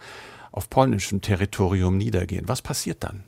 auf 0.52 0.68
polnischem 0.68 1.22
Territorium 1.22 1.96
niedergehen. 1.96 2.48
Was 2.48 2.60
passiert 2.60 3.02
dann? 3.02 3.24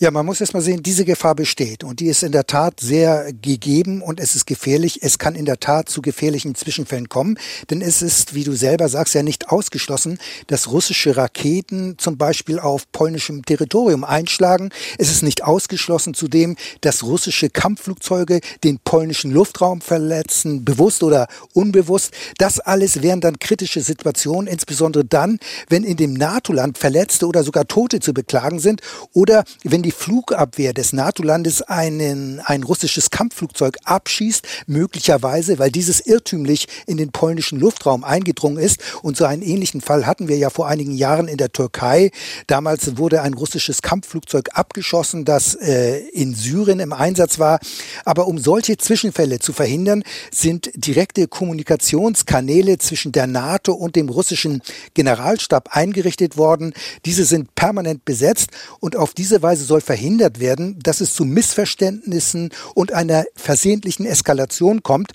Ja, 0.00 0.12
man 0.12 0.24
muss 0.24 0.40
erst 0.40 0.54
mal 0.54 0.60
sehen, 0.60 0.84
diese 0.84 1.04
Gefahr 1.04 1.34
besteht 1.34 1.82
und 1.82 1.98
die 1.98 2.06
ist 2.06 2.22
in 2.22 2.30
der 2.30 2.46
Tat 2.46 2.78
sehr 2.78 3.32
gegeben 3.32 4.00
und 4.00 4.20
es 4.20 4.36
ist 4.36 4.46
gefährlich. 4.46 5.00
Es 5.02 5.18
kann 5.18 5.34
in 5.34 5.44
der 5.44 5.58
Tat 5.58 5.88
zu 5.88 6.02
gefährlichen 6.02 6.54
Zwischenfällen 6.54 7.08
kommen, 7.08 7.36
denn 7.68 7.82
es 7.82 8.00
ist, 8.00 8.32
wie 8.32 8.44
du 8.44 8.52
selber 8.52 8.88
sagst, 8.88 9.16
ja 9.16 9.24
nicht 9.24 9.48
ausgeschlossen, 9.48 10.20
dass 10.46 10.70
russische 10.70 11.16
Raketen 11.16 11.98
zum 11.98 12.16
Beispiel 12.16 12.60
auf 12.60 12.92
polnischem 12.92 13.44
Territorium 13.44 14.04
einschlagen. 14.04 14.70
Es 14.98 15.10
ist 15.10 15.24
nicht 15.24 15.42
ausgeschlossen 15.42 16.14
zudem, 16.14 16.54
dass 16.80 17.02
russische 17.02 17.50
Kampfflugzeuge 17.50 18.38
den 18.62 18.78
polnischen 18.78 19.32
Luftraum 19.32 19.80
verletzen, 19.80 20.64
bewusst 20.64 21.02
oder 21.02 21.26
unbewusst. 21.54 22.12
Das 22.36 22.60
alles 22.60 23.02
wären 23.02 23.20
dann 23.20 23.40
kritische 23.40 23.80
Situationen, 23.80 24.46
insbesondere 24.46 25.04
dann, 25.04 25.40
wenn 25.68 25.82
in 25.82 25.96
dem 25.96 26.12
NATO-Land 26.14 26.78
Verletzte 26.78 27.26
oder 27.26 27.42
sogar 27.42 27.66
Tote 27.66 27.98
zu 27.98 28.14
beklagen 28.14 28.60
sind 28.60 28.80
oder 29.12 29.42
wenn 29.64 29.82
die 29.82 29.87
die 29.88 29.92
Flugabwehr 29.92 30.74
des 30.74 30.92
NATO-Landes 30.92 31.62
einen, 31.62 32.40
ein 32.40 32.62
russisches 32.62 33.08
Kampfflugzeug 33.08 33.78
abschießt, 33.84 34.46
möglicherweise, 34.66 35.58
weil 35.58 35.70
dieses 35.70 36.04
irrtümlich 36.04 36.68
in 36.86 36.98
den 36.98 37.10
polnischen 37.10 37.58
Luftraum 37.58 38.04
eingedrungen 38.04 38.58
ist. 38.58 38.80
Und 39.00 39.16
so 39.16 39.24
einen 39.24 39.40
ähnlichen 39.40 39.80
Fall 39.80 40.04
hatten 40.04 40.28
wir 40.28 40.36
ja 40.36 40.50
vor 40.50 40.68
einigen 40.68 40.92
Jahren 40.92 41.26
in 41.26 41.38
der 41.38 41.52
Türkei. 41.52 42.10
Damals 42.48 42.98
wurde 42.98 43.22
ein 43.22 43.32
russisches 43.32 43.80
Kampfflugzeug 43.80 44.50
abgeschossen, 44.52 45.24
das 45.24 45.54
äh, 45.54 46.00
in 46.08 46.34
Syrien 46.34 46.80
im 46.80 46.92
Einsatz 46.92 47.38
war. 47.38 47.58
Aber 48.04 48.28
um 48.28 48.36
solche 48.36 48.76
Zwischenfälle 48.76 49.38
zu 49.38 49.54
verhindern, 49.54 50.02
sind 50.30 50.70
direkte 50.74 51.28
Kommunikationskanäle 51.28 52.76
zwischen 52.76 53.12
der 53.12 53.26
NATO 53.26 53.72
und 53.72 53.96
dem 53.96 54.10
russischen 54.10 54.60
Generalstab 54.92 55.74
eingerichtet 55.74 56.36
worden. 56.36 56.74
Diese 57.06 57.24
sind 57.24 57.54
permanent 57.54 58.04
besetzt 58.04 58.50
und 58.80 58.94
auf 58.94 59.14
diese 59.14 59.40
Weise 59.40 59.64
soll 59.64 59.77
verhindert 59.80 60.40
werden, 60.40 60.78
dass 60.82 61.00
es 61.00 61.14
zu 61.14 61.24
Missverständnissen 61.24 62.50
und 62.74 62.92
einer 62.92 63.24
versehentlichen 63.34 64.06
Eskalation 64.06 64.82
kommt. 64.82 65.12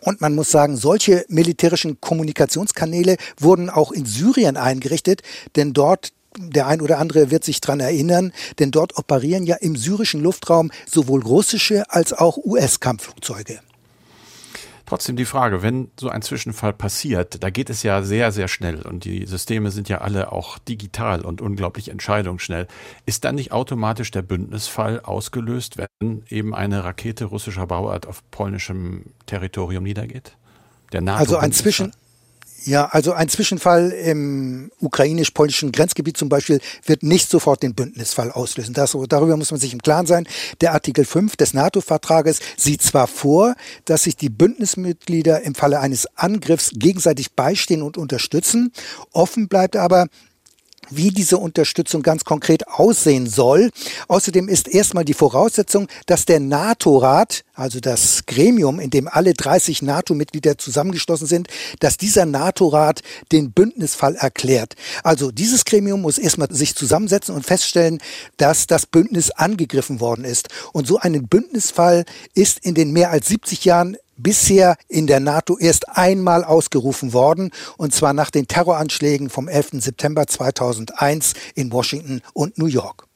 Und 0.00 0.20
man 0.20 0.34
muss 0.34 0.50
sagen, 0.50 0.76
solche 0.76 1.24
militärischen 1.28 2.00
Kommunikationskanäle 2.00 3.16
wurden 3.38 3.70
auch 3.70 3.90
in 3.90 4.04
Syrien 4.04 4.56
eingerichtet, 4.56 5.22
denn 5.56 5.72
dort 5.72 6.12
der 6.36 6.66
ein 6.66 6.80
oder 6.80 6.98
andere 6.98 7.30
wird 7.30 7.44
sich 7.44 7.60
dran 7.60 7.80
erinnern, 7.80 8.32
denn 8.58 8.72
dort 8.72 8.98
operieren 8.98 9.46
ja 9.46 9.56
im 9.56 9.76
syrischen 9.76 10.20
Luftraum 10.20 10.72
sowohl 10.84 11.22
russische 11.22 11.88
als 11.90 12.12
auch 12.12 12.36
US-Kampfflugzeuge. 12.38 13.60
Trotzdem 14.86 15.16
die 15.16 15.24
Frage, 15.24 15.62
wenn 15.62 15.90
so 15.98 16.10
ein 16.10 16.20
Zwischenfall 16.20 16.74
passiert, 16.74 17.42
da 17.42 17.48
geht 17.48 17.70
es 17.70 17.82
ja 17.82 18.02
sehr, 18.02 18.32
sehr 18.32 18.48
schnell 18.48 18.82
und 18.82 19.04
die 19.04 19.24
Systeme 19.26 19.70
sind 19.70 19.88
ja 19.88 19.98
alle 19.98 20.30
auch 20.30 20.58
digital 20.58 21.22
und 21.22 21.40
unglaublich 21.40 21.88
entscheidungsschnell. 21.88 22.66
Ist 23.06 23.24
dann 23.24 23.36
nicht 23.36 23.52
automatisch 23.52 24.10
der 24.10 24.22
Bündnisfall 24.22 25.00
ausgelöst, 25.00 25.78
wenn 25.78 26.24
eben 26.28 26.54
eine 26.54 26.84
Rakete 26.84 27.24
russischer 27.24 27.66
Bauart 27.66 28.06
auf 28.06 28.22
polnischem 28.30 29.06
Territorium 29.26 29.84
niedergeht? 29.84 30.36
Also 30.92 31.38
ein 31.38 31.50
Zwischen, 31.50 31.92
ja, 32.66 32.86
also 32.86 33.12
ein 33.12 33.28
Zwischenfall 33.28 33.90
im 33.90 34.70
ukrainisch-polnischen 34.80 35.72
Grenzgebiet 35.72 36.16
zum 36.16 36.28
Beispiel 36.28 36.60
wird 36.86 37.02
nicht 37.02 37.28
sofort 37.28 37.62
den 37.62 37.74
Bündnisfall 37.74 38.30
auslösen. 38.30 38.74
Das, 38.74 38.96
darüber 39.08 39.36
muss 39.36 39.50
man 39.50 39.60
sich 39.60 39.72
im 39.72 39.82
Klaren 39.82 40.06
sein. 40.06 40.26
Der 40.60 40.72
Artikel 40.72 41.04
5 41.04 41.36
des 41.36 41.54
NATO-Vertrages 41.54 42.40
sieht 42.56 42.82
zwar 42.82 43.06
vor, 43.06 43.54
dass 43.84 44.04
sich 44.04 44.16
die 44.16 44.30
Bündnismitglieder 44.30 45.42
im 45.42 45.54
Falle 45.54 45.80
eines 45.80 46.06
Angriffs 46.16 46.70
gegenseitig 46.74 47.32
beistehen 47.32 47.82
und 47.82 47.98
unterstützen. 47.98 48.72
Offen 49.12 49.48
bleibt 49.48 49.76
aber, 49.76 50.06
wie 50.90 51.10
diese 51.10 51.38
Unterstützung 51.38 52.02
ganz 52.02 52.24
konkret 52.24 52.68
aussehen 52.68 53.26
soll. 53.26 53.70
Außerdem 54.08 54.48
ist 54.48 54.68
erstmal 54.68 55.04
die 55.04 55.14
Voraussetzung, 55.14 55.88
dass 56.06 56.24
der 56.24 56.40
NATO-Rat, 56.40 57.44
also 57.54 57.80
das 57.80 58.26
Gremium, 58.26 58.80
in 58.80 58.90
dem 58.90 59.08
alle 59.08 59.34
30 59.34 59.82
NATO-Mitglieder 59.82 60.58
zusammengeschlossen 60.58 61.26
sind, 61.26 61.48
dass 61.80 61.96
dieser 61.96 62.26
NATO-Rat 62.26 63.02
den 63.32 63.52
Bündnisfall 63.52 64.16
erklärt. 64.16 64.74
Also 65.02 65.30
dieses 65.30 65.64
Gremium 65.64 66.02
muss 66.02 66.18
erstmal 66.18 66.52
sich 66.52 66.74
zusammensetzen 66.74 67.34
und 67.34 67.44
feststellen, 67.44 67.98
dass 68.36 68.66
das 68.66 68.86
Bündnis 68.86 69.30
angegriffen 69.30 70.00
worden 70.00 70.24
ist. 70.24 70.48
Und 70.72 70.86
so 70.86 70.98
einen 70.98 71.28
Bündnisfall 71.28 72.04
ist 72.34 72.58
in 72.60 72.74
den 72.74 72.92
mehr 72.92 73.10
als 73.10 73.28
70 73.28 73.64
Jahren 73.64 73.96
bisher 74.16 74.76
in 74.88 75.06
der 75.06 75.20
NATO 75.20 75.58
erst 75.58 75.88
einmal 75.88 76.44
ausgerufen 76.44 77.12
worden, 77.12 77.50
und 77.76 77.94
zwar 77.94 78.12
nach 78.12 78.30
den 78.30 78.46
Terroranschlägen 78.46 79.30
vom 79.30 79.48
11. 79.48 79.82
September 79.82 80.26
2001 80.26 81.34
in 81.54 81.72
Washington 81.72 82.22
und 82.32 82.58
New 82.58 82.66
York. 82.66 83.06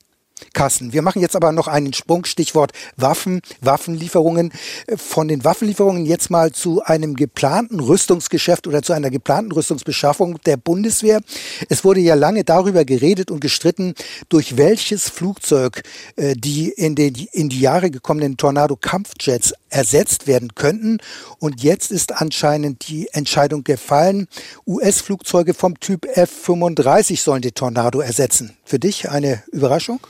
Kassen. 0.52 0.92
Wir 0.92 1.02
machen 1.02 1.23
jetzt 1.23 1.37
aber 1.37 1.52
noch 1.52 1.68
einen 1.68 1.92
Sprung, 1.92 2.25
Stichwort 2.25 2.73
Waffen, 2.97 3.40
Waffenlieferungen. 3.61 4.52
Von 4.97 5.28
den 5.28 5.45
Waffenlieferungen 5.45 6.07
jetzt 6.07 6.30
mal 6.30 6.52
zu 6.52 6.83
einem 6.83 7.14
geplanten 7.14 7.80
Rüstungsgeschäft 7.80 8.66
oder 8.66 8.83
zu 8.83 8.92
einer 8.92 9.11
geplanten 9.11 9.52
Rüstungsbeschaffung 9.52 10.40
der 10.47 10.57
Bundeswehr. 10.57 11.21
Es 11.68 11.85
wurde 11.85 12.00
ja 12.00 12.14
lange 12.14 12.45
darüber 12.45 12.85
geredet 12.85 13.30
und 13.30 13.40
gestritten, 13.40 13.95
durch 14.28 14.57
welches 14.57 15.09
Flugzeug 15.09 15.83
äh, 16.16 16.35
die 16.37 16.71
in, 16.71 16.95
den, 16.95 17.14
in 17.33 17.49
die 17.49 17.61
Jahre 17.61 17.90
gekommenen 17.90 18.37
Tornado-Kampfjets 18.37 19.54
ersetzt 19.71 20.26
werden 20.26 20.54
könnten. 20.54 20.99
Und 21.38 21.62
jetzt 21.62 21.90
ist 21.90 22.21
anscheinend 22.21 22.88
die 22.88 23.09
Entscheidung 23.12 23.64
gefallen, 23.64 24.28
US-Flugzeuge 24.66 25.54
vom 25.54 25.78
Typ 25.80 26.07
F-35 26.07 27.21
sollen 27.21 27.42
die 27.42 27.52
Tornado 27.52 28.00
ersetzen. 28.00 28.57
Für 28.64 28.78
dich 28.78 29.11
eine 29.11 29.42
Überraschung? 29.52 30.00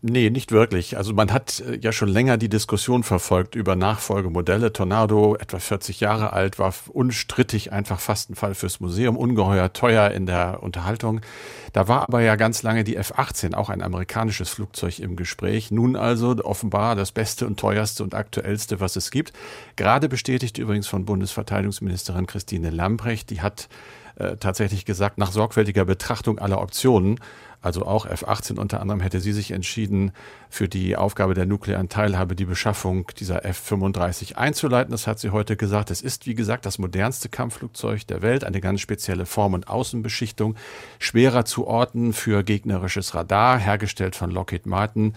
Nee, 0.00 0.30
nicht 0.30 0.52
wirklich. 0.52 0.96
Also 0.96 1.12
man 1.12 1.32
hat 1.32 1.60
äh, 1.60 1.78
ja 1.78 1.92
schon 1.92 2.08
länger 2.08 2.36
die 2.36 2.48
Diskussion 2.48 3.02
verfolgt 3.02 3.54
über 3.54 3.76
Nachfolgemodelle. 3.76 4.72
Tornado, 4.72 5.36
etwa 5.36 5.58
40 5.58 6.00
Jahre 6.00 6.32
alt, 6.32 6.58
war 6.58 6.72
unstrittig 6.88 7.72
einfach 7.72 8.00
fast 8.00 8.30
ein 8.30 8.34
Fall 8.34 8.54
fürs 8.54 8.80
Museum, 8.80 9.16
ungeheuer 9.16 9.72
teuer 9.72 10.10
in 10.10 10.26
der 10.26 10.62
Unterhaltung. 10.62 11.20
Da 11.72 11.88
war 11.88 12.02
aber 12.02 12.22
ja 12.22 12.36
ganz 12.36 12.62
lange 12.62 12.84
die 12.84 12.96
F-18, 12.96 13.54
auch 13.54 13.68
ein 13.68 13.82
amerikanisches 13.82 14.48
Flugzeug 14.48 14.98
im 15.00 15.16
Gespräch. 15.16 15.70
Nun 15.70 15.96
also 15.96 16.36
offenbar 16.42 16.96
das 16.96 17.12
beste 17.12 17.46
und 17.46 17.60
teuerste 17.60 18.02
und 18.02 18.14
aktuellste, 18.14 18.80
was 18.80 18.96
es 18.96 19.10
gibt. 19.10 19.32
Gerade 19.76 20.08
bestätigt 20.08 20.58
übrigens 20.58 20.86
von 20.86 21.04
Bundesverteidigungsministerin 21.04 22.26
Christine 22.26 22.70
Lambrecht, 22.70 23.30
die 23.30 23.42
hat 23.42 23.68
äh, 24.18 24.36
tatsächlich 24.36 24.84
gesagt, 24.84 25.18
nach 25.18 25.30
sorgfältiger 25.30 25.84
Betrachtung 25.84 26.38
aller 26.38 26.60
Optionen 26.60 27.20
also 27.60 27.84
auch 27.86 28.06
F-18 28.06 28.58
unter 28.58 28.80
anderem, 28.80 29.00
hätte 29.00 29.20
sie 29.20 29.32
sich 29.32 29.50
entschieden, 29.50 30.12
für 30.50 30.68
die 30.68 30.96
Aufgabe 30.96 31.34
der 31.34 31.44
nuklearen 31.44 31.88
Teilhabe 31.88 32.34
die 32.34 32.44
Beschaffung 32.44 33.10
dieser 33.18 33.44
F-35 33.44 34.36
einzuleiten. 34.36 34.92
Das 34.92 35.06
hat 35.06 35.18
sie 35.18 35.30
heute 35.30 35.56
gesagt. 35.56 35.90
Es 35.90 36.00
ist, 36.00 36.26
wie 36.26 36.34
gesagt, 36.34 36.66
das 36.66 36.78
modernste 36.78 37.28
Kampfflugzeug 37.28 38.06
der 38.06 38.22
Welt, 38.22 38.44
eine 38.44 38.60
ganz 38.60 38.80
spezielle 38.80 39.26
Form- 39.26 39.54
und 39.54 39.68
Außenbeschichtung, 39.68 40.54
schwerer 40.98 41.44
zu 41.44 41.66
orten 41.66 42.12
für 42.12 42.44
gegnerisches 42.44 43.14
Radar, 43.14 43.58
hergestellt 43.58 44.16
von 44.16 44.30
Lockheed 44.30 44.66
Martin. 44.66 45.14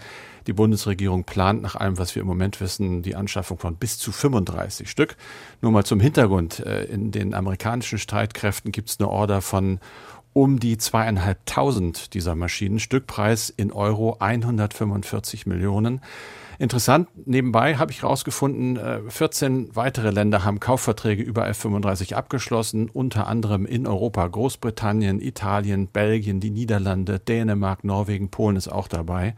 Die 0.48 0.52
Bundesregierung 0.52 1.24
plant 1.24 1.62
nach 1.62 1.76
allem, 1.76 1.98
was 1.98 2.14
wir 2.16 2.22
im 2.22 2.28
Moment 2.28 2.60
wissen, 2.60 3.02
die 3.02 3.14
Anschaffung 3.14 3.58
von 3.58 3.76
bis 3.76 3.98
zu 3.98 4.10
35 4.10 4.90
Stück. 4.90 5.16
Nur 5.60 5.70
mal 5.70 5.84
zum 5.84 6.00
Hintergrund. 6.00 6.60
Äh, 6.60 6.84
in 6.84 7.12
den 7.12 7.34
amerikanischen 7.34 7.98
Streitkräften 7.98 8.72
gibt 8.72 8.90
es 8.90 8.98
eine 8.98 9.08
Order 9.08 9.40
von 9.40 9.78
um 10.32 10.60
die 10.60 10.78
zweieinhalbtausend 10.78 12.14
dieser 12.14 12.34
Maschinen. 12.34 12.78
Stückpreis 12.78 13.50
in 13.50 13.72
Euro 13.72 14.16
145 14.18 15.46
Millionen. 15.46 16.00
Interessant, 16.58 17.08
nebenbei 17.26 17.76
habe 17.76 17.90
ich 17.90 18.02
herausgefunden, 18.02 18.78
14 19.08 19.66
äh, 19.66 19.76
weitere 19.76 20.10
Länder 20.10 20.44
haben 20.44 20.60
Kaufverträge 20.60 21.22
über 21.22 21.48
F-35 21.48 22.14
abgeschlossen, 22.14 22.88
unter 22.88 23.26
anderem 23.26 23.66
in 23.66 23.86
Europa, 23.86 24.26
Großbritannien, 24.28 25.20
Italien, 25.20 25.88
Belgien, 25.88 26.40
die 26.40 26.50
Niederlande, 26.50 27.18
Dänemark, 27.18 27.84
Norwegen, 27.84 28.30
Polen 28.30 28.56
ist 28.56 28.68
auch 28.68 28.86
dabei. 28.86 29.34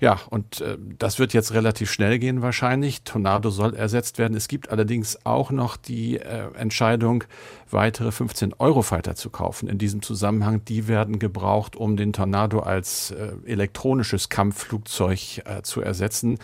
Ja, 0.00 0.20
und 0.30 0.60
äh, 0.60 0.78
das 0.98 1.18
wird 1.18 1.32
jetzt 1.32 1.52
relativ 1.52 1.90
schnell 1.90 2.20
gehen 2.20 2.40
wahrscheinlich. 2.40 3.02
Tornado 3.02 3.50
soll 3.50 3.74
ersetzt 3.74 4.18
werden. 4.18 4.36
Es 4.36 4.46
gibt 4.46 4.70
allerdings 4.70 5.26
auch 5.26 5.50
noch 5.50 5.76
die 5.76 6.18
äh, 6.18 6.52
Entscheidung, 6.54 7.24
weitere 7.68 8.12
15 8.12 8.54
Eurofighter 8.58 9.16
zu 9.16 9.28
kaufen. 9.28 9.68
In 9.68 9.78
diesem 9.78 10.00
Zusammenhang, 10.00 10.64
die 10.64 10.86
werden 10.86 11.18
gebraucht, 11.18 11.74
um 11.74 11.96
den 11.96 12.12
Tornado 12.12 12.60
als 12.60 13.10
äh, 13.10 13.32
elektronisches 13.44 14.28
Kampfflugzeug 14.28 15.42
äh, 15.44 15.62
zu 15.62 15.80
ersetzen. 15.80 16.38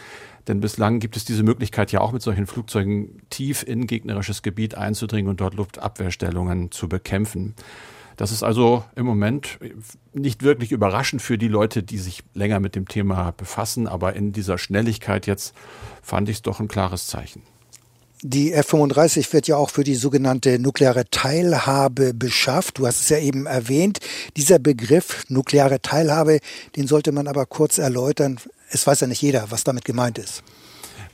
Denn 0.49 0.61
bislang 0.61 0.99
gibt 0.99 1.17
es 1.17 1.25
diese 1.25 1.45
Möglichkeit 1.45 1.93
ja 1.93 2.01
auch 2.01 2.11
mit 2.11 2.23
solchen 2.23 2.47
Flugzeugen 2.47 3.23
tief 3.31 3.63
in 3.63 3.87
gegnerisches 3.87 4.43
Gebiet 4.43 4.75
einzudringen 4.75 5.31
und 5.31 5.41
dort 5.41 5.55
Luftabwehrstellungen 5.55 6.73
zu 6.73 6.89
bekämpfen. 6.89 7.55
Das 8.17 8.31
ist 8.31 8.43
also 8.43 8.85
im 8.95 9.07
Moment 9.07 9.59
nicht 10.13 10.43
wirklich 10.43 10.73
überraschend 10.73 11.23
für 11.23 11.39
die 11.39 11.49
Leute, 11.49 11.83
die 11.83 11.99
sich 11.99 12.23
länger 12.35 12.61
mit 12.61 12.75
dem 12.75 12.87
Thema 12.87 13.33
befassen, 13.33 13.89
aber 13.89 14.15
in 14.15 14.33
dieser 14.33 14.59
Schnelligkeit 14.59 15.27
jetzt 15.27 15.55
fand 16.03 16.29
ich 16.29 16.37
es 16.37 16.43
doch 16.43 16.61
ein 16.61 16.69
klares 16.69 17.07
Zeichen. 17.07 17.43
Die 18.27 18.53
F-35 18.53 19.35
wird 19.35 19.49
ja 19.49 19.57
auch 19.57 19.69
für 19.69 19.85
die 19.85 19.97
sogenannte 19.97 20.59
nukleare 20.59 21.05
Teilhabe 21.11 22.15
beschafft. 22.15 22.79
Du 22.79 22.87
hast 22.87 23.03
es 23.03 23.11
ja 23.11 23.19
eben 23.19 23.45
erwähnt. 23.45 23.99
Dieser 24.39 24.59
Begriff 24.59 25.25
nukleare 25.29 25.83
Teilhabe, 25.83 26.39
den 26.75 26.87
sollte 26.87 27.13
man 27.13 27.27
aber 27.27 27.45
kurz 27.45 27.77
erläutern. 27.77 28.41
Es 28.71 28.87
weiß 28.87 29.01
ja 29.01 29.09
nicht 29.09 29.21
jeder, 29.21 29.51
was 29.51 29.65
damit 29.65 29.85
gemeint 29.85 30.17
ist. 30.17 30.43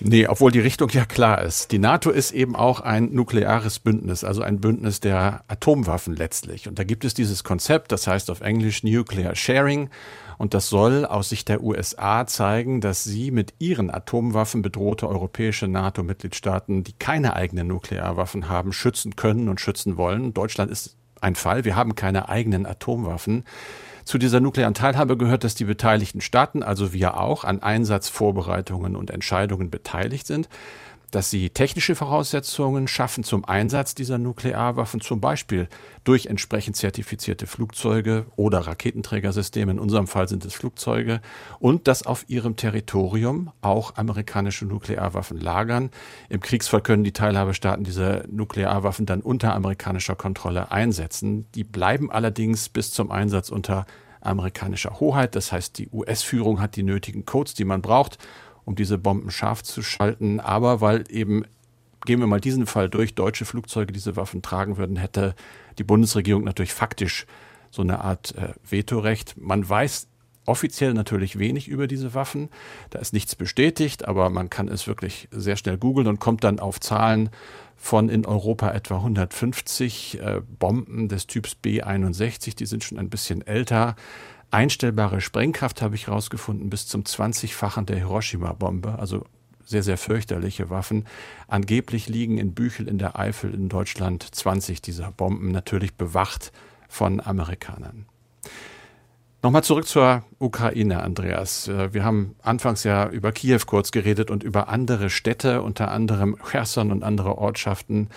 Nee, 0.03 0.27
obwohl 0.27 0.51
die 0.51 0.61
Richtung 0.61 0.89
ja 0.91 1.05
klar 1.05 1.43
ist. 1.43 1.73
Die 1.73 1.79
NATO 1.79 2.11
ist 2.11 2.33
eben 2.33 2.57
auch 2.57 2.81
ein 2.81 3.13
nukleares 3.13 3.79
Bündnis, 3.79 4.25
also 4.25 4.43
ein 4.43 4.61
Bündnis 4.61 5.01
der 5.01 5.45
Atomwaffen 5.49 6.17
letztlich. 6.17 6.69
Und 6.69 6.79
da 6.79 6.85
gibt 6.85 7.05
es 7.05 7.13
dieses 7.13 7.45
Konzept, 7.45 7.93
das 7.93 8.07
heißt 8.07 8.31
auf 8.31 8.41
Englisch 8.41 8.83
Nuclear 8.83 9.37
Sharing. 9.37 9.91
Und 10.39 10.55
das 10.55 10.71
soll 10.71 11.05
aus 11.05 11.29
Sicht 11.29 11.51
der 11.51 11.63
USA 11.63 12.27
zeigen, 12.27 12.81
dass 12.81 13.05
sie 13.05 13.31
mit 13.31 13.53
ihren 13.59 13.91
Atomwaffen 13.91 14.63
bedrohte 14.63 15.07
europäische 15.07 15.69
NATO-Mitgliedstaaten, 15.69 16.83
die 16.83 16.95
keine 16.95 17.37
eigenen 17.37 17.67
Nuklearwaffen 17.67 18.49
haben, 18.49 18.73
schützen 18.73 19.17
können 19.17 19.51
und 19.51 19.61
schützen 19.61 19.99
wollen. 19.99 20.33
Deutschland 20.33 20.71
ist 20.71 20.97
ein 21.21 21.35
Fall. 21.35 21.67
Wir 21.67 21.77
haben 21.77 21.95
keine 21.95 22.31
eigenen 22.31 22.65
Atomwaffen. 22.65 23.45
Zu 24.11 24.19
dieser 24.19 24.41
nuklearen 24.41 24.75
Teilhabe 24.75 25.17
gehört, 25.17 25.45
dass 25.45 25.55
die 25.55 25.63
beteiligten 25.65 26.21
Staaten, 26.21 26.65
also 26.65 26.93
wir 26.93 27.17
auch, 27.17 27.45
an 27.45 27.63
Einsatzvorbereitungen 27.63 28.97
und 28.97 29.09
Entscheidungen 29.09 29.71
beteiligt 29.71 30.27
sind 30.27 30.49
dass 31.11 31.31
sie 31.31 31.51
technische 31.51 31.95
Voraussetzungen 31.95 32.89
schaffen 32.89 33.25
zum 33.25 33.45
Einsatz 33.45 33.95
dieser 33.95 34.19
Nuklearwaffen, 34.19 35.01
zum 35.01 35.21
Beispiel 35.21 35.69
durch 36.05 36.27
entsprechend 36.27 36.77
zertifizierte 36.77 37.47
Flugzeuge 37.47 38.27
oder 38.37 38.61
Raketenträgersysteme, 38.61 39.73
in 39.73 39.79
unserem 39.79 40.07
Fall 40.07 40.29
sind 40.29 40.45
es 40.45 40.55
Flugzeuge, 40.55 41.21
und 41.59 41.89
dass 41.89 42.07
auf 42.07 42.25
ihrem 42.29 42.57
Territorium 42.57 43.53
auch 43.61 43.97
amerikanische 43.97 44.67
Nuklearwaffen 44.67 45.39
lagern. 45.39 45.91
Im 46.29 46.41
Kriegsfall 46.41 46.83
können 46.83 47.05
die 47.05 47.13
Teilhabestaaten 47.13 47.85
diese 47.85 48.25
Nuklearwaffen 48.31 49.07
dann 49.07 49.21
unter 49.21 49.55
amerikanischer 49.55 50.17
Kontrolle 50.17 50.71
einsetzen. 50.71 51.47
Die 51.55 51.65
bleiben 51.65 52.11
allerdings 52.11 52.69
bis 52.69 52.93
zum 52.93 53.11
Einsatz 53.11 53.51
unter 53.51 53.87
amerikanischer 54.21 55.01
Hoheit. 55.01 55.35
Das 55.35 55.53
heißt, 55.53 55.79
die 55.79 55.89
US-Führung 55.91 56.61
hat 56.61 56.77
die 56.77 56.83
nötigen 56.83 57.25
Codes, 57.25 57.55
die 57.55 57.65
man 57.65 57.83
braucht, 57.83 58.19
um 58.71 58.77
diese 58.77 58.99
Bomben 58.99 59.33
scharf 59.33 59.65
zu 59.65 59.83
schalten. 59.83 60.39
Aber 60.39 60.81
weil 60.81 61.03
eben, 61.11 61.45
gehen 62.07 62.21
wir 62.21 62.29
mal 62.29 62.41
diesen 62.41 62.67
Fall 62.67 62.89
durch, 62.89 63.17
deutsche 63.17 63.45
Flugzeuge 63.45 63.93
diese 63.93 64.15
Waffen 64.15 64.43
tragen 64.43 64.77
würden, 64.77 64.95
hätte 64.95 65.35
die 65.79 65.83
Bundesregierung 65.83 66.45
natürlich 66.45 66.73
faktisch 66.73 67.27
so 67.73 67.83
eine 67.83 68.05
Art 68.05 68.37
äh, 68.37 68.53
Vetorecht. 68.63 69.35
Man 69.37 69.69
weiß 69.69 70.07
offiziell 70.47 70.95
natürlich 70.95 71.37
wenig 71.37 71.67
über 71.67 71.89
diese 71.89 72.15
Waffen. 72.15 72.49
Da 72.91 73.01
ist 73.01 73.13
nichts 73.13 73.35
bestätigt, 73.35 74.07
aber 74.07 74.31
man 74.31 74.51
kann 74.51 74.69
es 74.69 74.87
wirklich 74.87 75.29
sehr 75.33 75.57
schnell 75.57 75.77
googeln 75.77 76.07
und 76.07 76.21
kommt 76.21 76.45
dann 76.45 76.61
auf 76.61 76.79
Zahlen 76.79 77.31
von 77.77 78.09
in 78.09 78.25
Europa 78.25 78.71
etwa 78.71 78.99
150 78.99 80.21
äh, 80.21 80.43
Bomben 80.61 81.09
des 81.09 81.27
Typs 81.27 81.57
B61. 81.65 82.55
Die 82.55 82.67
sind 82.67 82.85
schon 82.85 82.99
ein 82.99 83.11
bisschen 83.11 83.45
älter 83.45 83.97
einstellbare 84.51 85.21
Sprengkraft 85.21 85.83
habe 85.83 85.95
ich 85.95 86.07
herausgefunden 86.07 86.71
bis 86.71 86.87
zum 86.87 87.03
20-fachen 87.03 87.87
der 87.87 87.97
Hiroshima-Bombe, 87.97 88.99
also 88.99 89.25
sehr, 89.65 89.83
sehr 89.83 89.99
fürchterliche 89.99 90.71
Waffen. 90.71 91.07
Angeblich 91.47 92.09
liegen 92.09 92.39
in 92.39 92.55
Büchel 92.55 92.89
in 92.89 92.99
der 92.99 93.19
Eifel 93.19 93.55
in 93.55 93.69
Deutschland 93.69 94.23
20 94.35 94.83
dieser 94.83 95.13
Bomben, 95.13 95.53
natürlich 95.53 95.95
bewacht 95.95 96.53
von 96.89 97.21
Amerikanern. 97.21 98.07
Nochmal 99.43 99.65
zurück 99.65 99.87
zur 99.87 100.23
Ukraine, 100.39 101.03
Andreas. 101.03 101.67
Äh, 101.69 101.95
wir 101.95 102.05
haben 102.05 102.35
anfangs 102.43 102.85
ja 102.85 103.09
über 103.09 103.33
Kiew 103.33 103.61
kurz 103.65 103.91
geredet 103.91 104.31
und 104.31 104.43
über 104.43 104.69
andere 104.69 105.09
Städte, 105.09 105.63
unter 105.63 105.91
anderem 105.91 106.37
Cherson 106.51 106.93
und 106.93 107.03
andere 107.03 107.39
Ortschaften. 107.39 108.11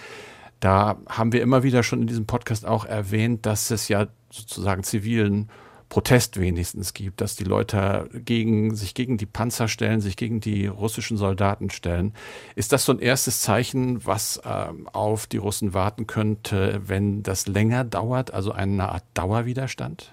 Da 0.60 0.98
haben 1.08 1.32
wir 1.32 1.42
immer 1.42 1.64
wieder 1.64 1.84
schon 1.84 2.02
in 2.02 2.08
diesem 2.08 2.26
Podcast 2.26 2.66
auch 2.66 2.84
erwähnt, 2.84 3.46
dass 3.46 3.72
es 3.72 3.88
ja 3.88 4.08
sozusagen 4.32 4.84
zivilen 4.84 5.50
Protest 5.90 6.40
wenigstens 6.40 6.94
gibt, 6.94 7.22
dass 7.22 7.36
die 7.36 7.44
Leute 7.44 8.10
gegen, 8.14 8.76
sich 8.76 8.94
gegen 8.94 9.18
die 9.18 9.26
Panzer 9.26 9.68
stellen, 9.68 10.02
sich 10.02 10.18
gegen 10.18 10.40
die 10.40 10.68
russischen 10.68 11.18
Soldaten 11.18 11.70
stellen. 11.70 12.14
Ist 12.56 12.72
das 12.72 12.86
so 12.86 12.92
ein 12.92 13.00
erstes 13.00 13.42
Zeichen, 13.42 14.06
was 14.06 14.38
äh, 14.38 14.68
auf 14.92 15.28
die 15.28 15.38
Russen 15.38 15.74
warten 15.74 16.08
könnte, 16.08 16.82
wenn 16.86 17.24
das 17.24 17.48
länger 17.48 17.84
dauert, 17.84 18.34
also 18.34 18.52
eine 18.52 18.90
Art 18.90 19.04
Dauerwiderstand? 19.14 20.12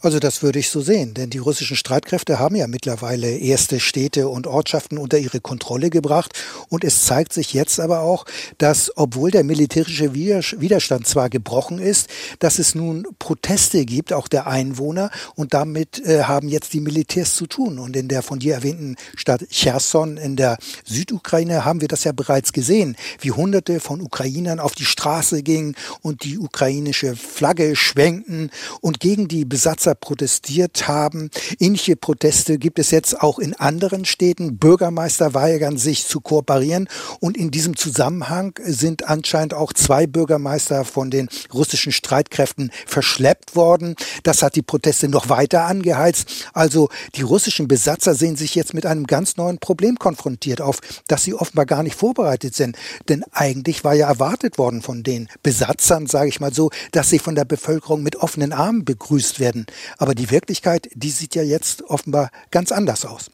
Also 0.00 0.20
das 0.20 0.44
würde 0.44 0.60
ich 0.60 0.70
so 0.70 0.80
sehen, 0.80 1.14
denn 1.14 1.28
die 1.28 1.38
russischen 1.38 1.76
Streitkräfte 1.76 2.38
haben 2.38 2.54
ja 2.54 2.68
mittlerweile 2.68 3.36
erste 3.36 3.80
Städte 3.80 4.28
und 4.28 4.46
Ortschaften 4.46 4.96
unter 4.96 5.18
ihre 5.18 5.40
Kontrolle 5.40 5.90
gebracht. 5.90 6.38
Und 6.68 6.84
es 6.84 7.04
zeigt 7.04 7.32
sich 7.32 7.52
jetzt 7.52 7.80
aber 7.80 8.02
auch, 8.02 8.24
dass 8.58 8.92
obwohl 8.96 9.32
der 9.32 9.42
militärische 9.42 10.14
Widerstand 10.14 11.08
zwar 11.08 11.28
gebrochen 11.28 11.80
ist, 11.80 12.08
dass 12.38 12.60
es 12.60 12.76
nun 12.76 13.08
Proteste 13.18 13.84
gibt, 13.84 14.12
auch 14.12 14.28
der 14.28 14.46
Einwohner. 14.46 15.10
Und 15.34 15.52
damit 15.52 15.98
äh, 16.06 16.22
haben 16.22 16.48
jetzt 16.48 16.74
die 16.74 16.80
Militärs 16.80 17.34
zu 17.34 17.48
tun. 17.48 17.80
Und 17.80 17.96
in 17.96 18.06
der 18.06 18.22
von 18.22 18.38
dir 18.38 18.54
erwähnten 18.54 18.94
Stadt 19.16 19.48
Cherson 19.50 20.16
in 20.16 20.36
der 20.36 20.58
Südukraine 20.84 21.64
haben 21.64 21.80
wir 21.80 21.88
das 21.88 22.04
ja 22.04 22.12
bereits 22.12 22.52
gesehen, 22.52 22.96
wie 23.20 23.32
Hunderte 23.32 23.80
von 23.80 24.00
Ukrainern 24.00 24.60
auf 24.60 24.76
die 24.76 24.84
Straße 24.84 25.42
gingen 25.42 25.74
und 26.02 26.22
die 26.22 26.38
ukrainische 26.38 27.16
Flagge 27.16 27.74
schwenkten 27.74 28.52
und 28.80 29.00
gegen 29.00 29.26
die 29.26 29.44
Besatzer 29.44 29.87
Besitzer 29.88 29.94
protestiert 29.94 30.88
haben. 30.88 31.30
Ähnliche 31.58 31.96
Proteste 31.96 32.58
gibt 32.58 32.78
es 32.78 32.90
jetzt 32.90 33.20
auch 33.20 33.38
in 33.38 33.54
anderen 33.54 34.04
Städten. 34.04 34.58
Bürgermeister 34.58 35.34
weigern 35.34 35.78
sich 35.78 36.06
zu 36.06 36.20
kooperieren 36.20 36.88
und 37.20 37.36
in 37.36 37.50
diesem 37.50 37.76
Zusammenhang 37.76 38.58
sind 38.64 39.08
anscheinend 39.08 39.54
auch 39.54 39.72
zwei 39.72 40.06
Bürgermeister 40.06 40.84
von 40.84 41.10
den 41.10 41.28
russischen 41.52 41.92
Streitkräften 41.92 42.70
verschleppt 42.86 43.56
worden. 43.56 43.94
Das 44.22 44.42
hat 44.42 44.56
die 44.56 44.62
Proteste 44.62 45.08
noch 45.08 45.28
weiter 45.28 45.64
angeheizt. 45.64 46.48
Also 46.52 46.88
die 47.14 47.22
russischen 47.22 47.68
Besatzer 47.68 48.14
sehen 48.14 48.36
sich 48.36 48.54
jetzt 48.54 48.74
mit 48.74 48.86
einem 48.86 49.06
ganz 49.06 49.36
neuen 49.36 49.58
Problem 49.58 49.98
konfrontiert, 49.98 50.60
auf 50.60 50.80
das 51.06 51.24
sie 51.24 51.34
offenbar 51.34 51.66
gar 51.66 51.82
nicht 51.82 51.96
vorbereitet 51.96 52.54
sind. 52.54 52.76
Denn 53.08 53.24
eigentlich 53.32 53.84
war 53.84 53.94
ja 53.94 54.08
erwartet 54.08 54.58
worden 54.58 54.82
von 54.82 55.02
den 55.02 55.28
Besatzern, 55.42 56.06
sage 56.06 56.28
ich 56.28 56.40
mal 56.40 56.52
so, 56.52 56.70
dass 56.92 57.10
sie 57.10 57.18
von 57.18 57.34
der 57.34 57.44
Bevölkerung 57.44 58.02
mit 58.02 58.16
offenen 58.16 58.52
Armen 58.52 58.84
begrüßt 58.84 59.38
werden. 59.40 59.66
Aber 59.98 60.14
die 60.14 60.30
Wirklichkeit, 60.30 60.88
die 60.94 61.10
sieht 61.10 61.34
ja 61.34 61.42
jetzt 61.42 61.82
offenbar 61.82 62.30
ganz 62.50 62.72
anders 62.72 63.04
aus. 63.04 63.30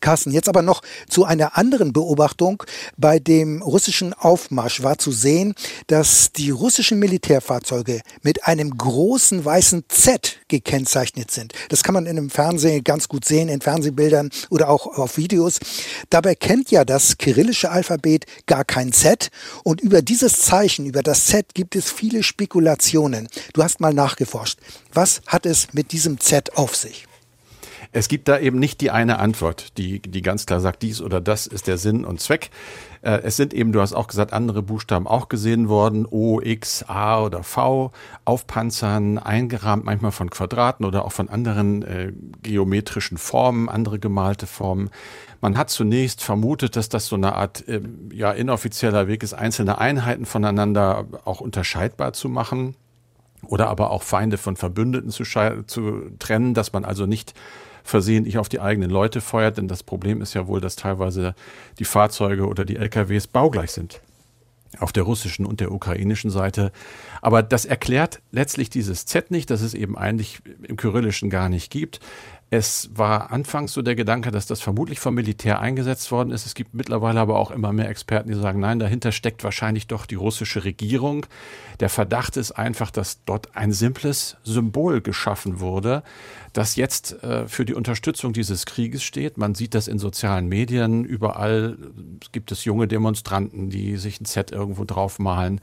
Carsten, 0.00 0.30
jetzt 0.30 0.48
aber 0.48 0.62
noch 0.62 0.82
zu 1.08 1.24
einer 1.24 1.56
anderen 1.56 1.92
Beobachtung. 1.92 2.62
Bei 2.96 3.18
dem 3.18 3.62
russischen 3.62 4.14
Aufmarsch 4.14 4.82
war 4.82 4.98
zu 4.98 5.12
sehen, 5.12 5.54
dass 5.86 6.32
die 6.32 6.50
russischen 6.50 6.98
Militärfahrzeuge 6.98 8.00
mit 8.22 8.44
einem 8.44 8.76
großen 8.76 9.44
weißen 9.44 9.84
Z 9.88 10.38
gekennzeichnet 10.48 11.30
sind. 11.30 11.52
Das 11.68 11.82
kann 11.82 11.94
man 11.94 12.06
in 12.06 12.16
dem 12.16 12.30
Fernsehen 12.30 12.84
ganz 12.84 13.08
gut 13.08 13.24
sehen, 13.24 13.48
in 13.48 13.60
Fernsehbildern 13.60 14.30
oder 14.50 14.68
auch 14.68 14.86
auf 14.98 15.16
Videos. 15.16 15.58
Dabei 16.10 16.34
kennt 16.34 16.70
ja 16.70 16.84
das 16.84 17.18
kyrillische 17.18 17.70
Alphabet 17.70 18.26
gar 18.46 18.64
kein 18.64 18.92
Z 18.92 19.30
und 19.64 19.80
über 19.80 20.02
dieses 20.02 20.40
Zeichen, 20.40 20.86
über 20.86 21.02
das 21.02 21.26
Z 21.26 21.54
gibt 21.54 21.76
es 21.76 21.90
viele 21.90 22.22
Spekulationen. 22.22 23.28
Du 23.52 23.62
hast 23.62 23.80
mal 23.80 23.94
nachgeforscht. 23.94 24.58
Was 24.92 25.22
hat 25.26 25.46
es 25.46 25.68
mit 25.72 25.92
diesem 25.92 26.20
Z 26.20 26.56
auf 26.56 26.76
sich? 26.76 27.06
Es 27.94 28.08
gibt 28.08 28.26
da 28.28 28.38
eben 28.38 28.58
nicht 28.58 28.80
die 28.80 28.90
eine 28.90 29.18
Antwort, 29.18 29.76
die, 29.76 30.00
die 30.00 30.22
ganz 30.22 30.46
klar 30.46 30.60
sagt, 30.60 30.82
dies 30.82 31.02
oder 31.02 31.20
das 31.20 31.46
ist 31.46 31.66
der 31.66 31.76
Sinn 31.76 32.06
und 32.06 32.20
Zweck. 32.20 32.50
Äh, 33.02 33.20
es 33.22 33.36
sind 33.36 33.52
eben, 33.52 33.72
du 33.72 33.82
hast 33.82 33.92
auch 33.92 34.06
gesagt, 34.06 34.32
andere 34.32 34.62
Buchstaben 34.62 35.06
auch 35.06 35.28
gesehen 35.28 35.68
worden, 35.68 36.06
O, 36.06 36.40
X, 36.40 36.84
A 36.88 37.22
oder 37.22 37.42
V, 37.42 37.92
auf 38.24 38.46
Panzern, 38.46 39.18
eingerahmt 39.18 39.84
manchmal 39.84 40.10
von 40.10 40.30
Quadraten 40.30 40.86
oder 40.86 41.04
auch 41.04 41.12
von 41.12 41.28
anderen 41.28 41.82
äh, 41.82 42.12
geometrischen 42.42 43.18
Formen, 43.18 43.68
andere 43.68 43.98
gemalte 43.98 44.46
Formen. 44.46 44.88
Man 45.42 45.58
hat 45.58 45.68
zunächst 45.68 46.22
vermutet, 46.22 46.76
dass 46.76 46.88
das 46.88 47.08
so 47.08 47.16
eine 47.16 47.34
Art 47.34 47.68
äh, 47.68 47.82
ja, 48.10 48.32
inoffizieller 48.32 49.06
Weg 49.06 49.22
ist, 49.22 49.34
einzelne 49.34 49.76
Einheiten 49.76 50.24
voneinander 50.24 51.04
auch 51.26 51.42
unterscheidbar 51.42 52.14
zu 52.14 52.30
machen 52.30 52.74
oder 53.46 53.68
aber 53.68 53.90
auch 53.90 54.02
Feinde 54.02 54.38
von 54.38 54.56
Verbündeten 54.56 55.10
zu, 55.10 55.24
zu 55.66 56.10
trennen, 56.18 56.54
dass 56.54 56.72
man 56.72 56.86
also 56.86 57.04
nicht 57.04 57.34
versehentlich 57.84 58.38
auf 58.38 58.48
die 58.48 58.60
eigenen 58.60 58.90
Leute 58.90 59.20
feuert, 59.20 59.58
denn 59.58 59.68
das 59.68 59.82
Problem 59.82 60.20
ist 60.22 60.34
ja 60.34 60.46
wohl, 60.46 60.60
dass 60.60 60.76
teilweise 60.76 61.34
die 61.78 61.84
Fahrzeuge 61.84 62.46
oder 62.46 62.64
die 62.64 62.76
LKWs 62.76 63.26
baugleich 63.26 63.72
sind 63.72 64.00
auf 64.78 64.92
der 64.92 65.02
russischen 65.02 65.44
und 65.44 65.60
der 65.60 65.70
ukrainischen 65.70 66.30
Seite. 66.30 66.72
Aber 67.20 67.42
das 67.42 67.64
erklärt 67.64 68.22
letztlich 68.30 68.70
dieses 68.70 69.06
Z 69.06 69.30
nicht, 69.30 69.50
dass 69.50 69.60
es 69.60 69.74
eben 69.74 69.96
eigentlich 69.96 70.40
im 70.62 70.76
Kyrillischen 70.76 71.30
gar 71.30 71.48
nicht 71.48 71.70
gibt. 71.70 72.00
Es 72.54 72.90
war 72.92 73.32
anfangs 73.32 73.72
so 73.72 73.80
der 73.80 73.94
Gedanke, 73.94 74.30
dass 74.30 74.46
das 74.46 74.60
vermutlich 74.60 75.00
vom 75.00 75.14
Militär 75.14 75.62
eingesetzt 75.62 76.12
worden 76.12 76.32
ist. 76.32 76.44
Es 76.44 76.54
gibt 76.54 76.74
mittlerweile 76.74 77.18
aber 77.18 77.38
auch 77.38 77.50
immer 77.50 77.72
mehr 77.72 77.88
Experten, 77.88 78.28
die 78.28 78.38
sagen, 78.38 78.60
nein, 78.60 78.78
dahinter 78.78 79.10
steckt 79.10 79.42
wahrscheinlich 79.42 79.86
doch 79.86 80.04
die 80.04 80.16
russische 80.16 80.62
Regierung. 80.62 81.24
Der 81.80 81.88
Verdacht 81.88 82.36
ist 82.36 82.52
einfach, 82.52 82.90
dass 82.90 83.24
dort 83.24 83.56
ein 83.56 83.72
simples 83.72 84.36
Symbol 84.44 85.00
geschaffen 85.00 85.60
wurde, 85.60 86.02
das 86.52 86.76
jetzt 86.76 87.24
äh, 87.24 87.48
für 87.48 87.64
die 87.64 87.72
Unterstützung 87.72 88.34
dieses 88.34 88.66
Krieges 88.66 89.02
steht. 89.02 89.38
Man 89.38 89.54
sieht 89.54 89.74
das 89.74 89.88
in 89.88 89.98
sozialen 89.98 90.46
Medien. 90.46 91.06
Überall 91.06 91.78
gibt 92.32 92.52
es 92.52 92.66
junge 92.66 92.86
Demonstranten, 92.86 93.70
die 93.70 93.96
sich 93.96 94.20
ein 94.20 94.26
Z 94.26 94.52
irgendwo 94.52 94.84
draufmalen. 94.84 95.62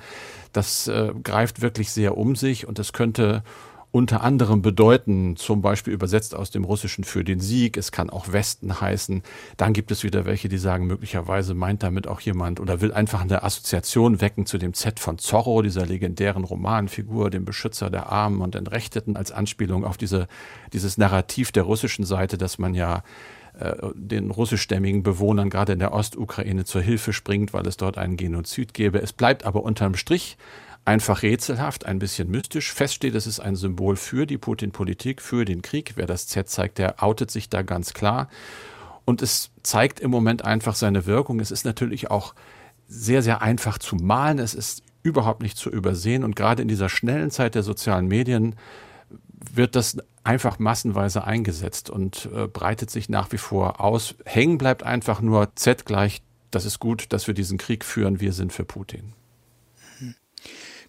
Das 0.54 0.88
äh, 0.88 1.14
greift 1.24 1.62
wirklich 1.62 1.92
sehr 1.92 2.18
um 2.18 2.36
sich 2.36 2.66
und 2.66 2.80
es 2.80 2.94
könnte 2.94 3.44
unter 3.92 4.22
anderem 4.22 4.62
bedeuten, 4.62 5.36
zum 5.36 5.62
Beispiel 5.62 5.94
übersetzt 5.94 6.36
aus 6.36 6.52
dem 6.52 6.64
Russischen 6.64 7.04
für 7.04 7.24
den 7.24 7.40
Sieg. 7.40 7.76
Es 7.76 7.92
kann 7.92 8.12
auch 8.12 8.32
Westen 8.32 8.80
heißen. 8.80 9.24
Dann 9.58 9.74
gibt 9.74 9.90
es 9.92 10.04
wieder 10.04 10.26
welche, 10.26 10.48
die 10.48 10.60
sagen, 10.60 10.86
möglicherweise 10.86 11.56
meint 11.56 11.82
damit 11.82 12.08
auch 12.08 12.20
jemand 12.20 12.60
oder 12.60 12.82
will 12.82 12.94
einfach 12.94 13.22
eine 13.22 13.42
Assoziation 13.42 14.22
wecken 14.22 14.46
zu 14.46 14.60
dem 14.60 14.76
Z 14.76 15.00
von 15.00 15.18
Zorro, 15.18 15.64
dieser 15.64 15.88
legendären 15.88 16.44
Romanfigur, 16.44 17.32
dem 17.32 17.46
Beschützer 17.46 17.90
der 17.90 18.12
Armen 18.12 18.42
und 18.42 18.56
Entrechteten, 18.56 19.16
als 19.16 19.32
Anspielung 19.32 19.84
auf 19.84 19.98
diese, 19.98 20.28
dieses 20.72 21.00
Narrativ 21.00 21.52
der 21.52 21.64
russischen 21.64 22.06
Seite, 22.06 22.38
dass 22.38 22.60
man 22.60 22.76
ja 22.76 23.04
äh, 23.60 23.76
den 23.96 24.30
russischstämmigen 24.30 25.02
Bewohnern 25.02 25.50
gerade 25.50 25.74
in 25.74 25.80
der 25.80 25.94
Ostukraine 25.94 26.64
zur 26.64 26.82
Hilfe 26.82 27.12
springt, 27.12 27.54
weil 27.54 27.66
es 27.66 27.78
dort 27.78 27.98
einen 27.98 28.18
Genozid 28.18 28.76
gäbe. 28.76 29.02
Es 29.02 29.14
bleibt 29.14 29.46
aber 29.46 29.64
unterm 29.64 29.96
Strich 29.96 30.38
einfach 30.90 31.22
rätselhaft, 31.22 31.86
ein 31.86 32.00
bisschen 32.00 32.32
mystisch. 32.32 32.74
Fest 32.74 32.96
steht, 32.96 33.14
es 33.14 33.28
ist 33.28 33.40
ein 33.40 33.56
Symbol 33.56 33.96
für 33.96 34.26
die 34.26 34.40
Putin-Politik, 34.40 35.22
für 35.22 35.46
den 35.46 35.62
Krieg. 35.62 35.94
Wer 35.96 36.08
das 36.08 36.26
Z 36.26 36.50
zeigt, 36.50 36.80
der 36.80 37.04
outet 37.04 37.30
sich 37.30 37.48
da 37.48 37.62
ganz 37.62 37.94
klar. 37.94 38.28
Und 39.06 39.22
es 39.22 39.52
zeigt 39.62 40.00
im 40.00 40.10
Moment 40.10 40.44
einfach 40.44 40.74
seine 40.74 41.06
Wirkung. 41.06 41.40
Es 41.42 41.52
ist 41.52 41.64
natürlich 41.64 42.10
auch 42.10 42.34
sehr, 42.88 43.22
sehr 43.22 43.44
einfach 43.44 43.78
zu 43.78 43.98
malen. 43.98 44.40
Es 44.40 44.56
ist 44.56 44.82
überhaupt 45.04 45.44
nicht 45.44 45.60
zu 45.60 45.70
übersehen. 45.70 46.24
Und 46.24 46.36
gerade 46.36 46.64
in 46.64 46.68
dieser 46.68 46.90
schnellen 46.90 47.30
Zeit 47.30 47.54
der 47.54 47.64
sozialen 47.64 48.08
Medien 48.08 48.56
wird 49.54 49.76
das 49.76 49.98
einfach 50.24 50.58
massenweise 50.58 51.24
eingesetzt 51.24 51.92
und 51.92 52.30
äh, 52.36 52.48
breitet 52.48 52.90
sich 52.90 53.10
nach 53.10 53.32
wie 53.32 53.38
vor 53.38 53.80
aus. 53.80 54.16
Hängen 54.26 54.58
bleibt 54.58 54.82
einfach 54.82 55.22
nur 55.22 55.56
Z 55.56 55.86
gleich. 55.86 56.24
Das 56.50 56.66
ist 56.66 56.80
gut, 56.80 57.14
dass 57.14 57.28
wir 57.28 57.36
diesen 57.36 57.60
Krieg 57.60 57.86
führen. 57.86 58.20
Wir 58.20 58.34
sind 58.34 58.52
für 58.52 58.66
Putin. 58.66 59.14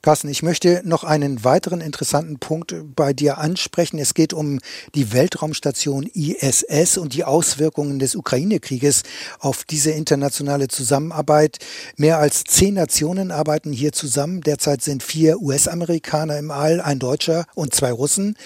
Carsten, 0.02 0.28
ich 0.28 0.42
möchte 0.42 0.80
noch 0.82 1.04
einen 1.04 1.44
weiteren 1.44 1.82
interessanten 1.82 2.38
Punkt 2.38 2.74
bei 2.96 3.12
dir 3.12 3.36
ansprechen. 3.36 3.98
Es 3.98 4.14
geht 4.14 4.32
um 4.32 4.58
die 4.94 5.12
Weltraumstation 5.12 6.06
ISS 6.06 6.96
und 6.96 7.12
die 7.12 7.24
Auswirkungen 7.24 7.98
des 7.98 8.16
Ukraine-Krieges 8.16 9.02
auf 9.40 9.64
diese 9.64 9.90
internationale 9.90 10.68
Zusammenarbeit. 10.68 11.58
Mehr 11.98 12.18
als 12.18 12.44
zehn 12.44 12.74
Nationen 12.74 13.30
arbeiten 13.30 13.72
hier 13.72 13.92
zusammen. 13.92 14.40
Derzeit 14.40 14.80
sind 14.80 15.02
vier 15.02 15.38
US-Amerikaner 15.42 16.38
im 16.38 16.50
All, 16.50 16.80
ein 16.80 16.98
Deutscher 16.98 17.44
und 17.54 17.74
zwei 17.74 17.92
Russen. 17.92 18.36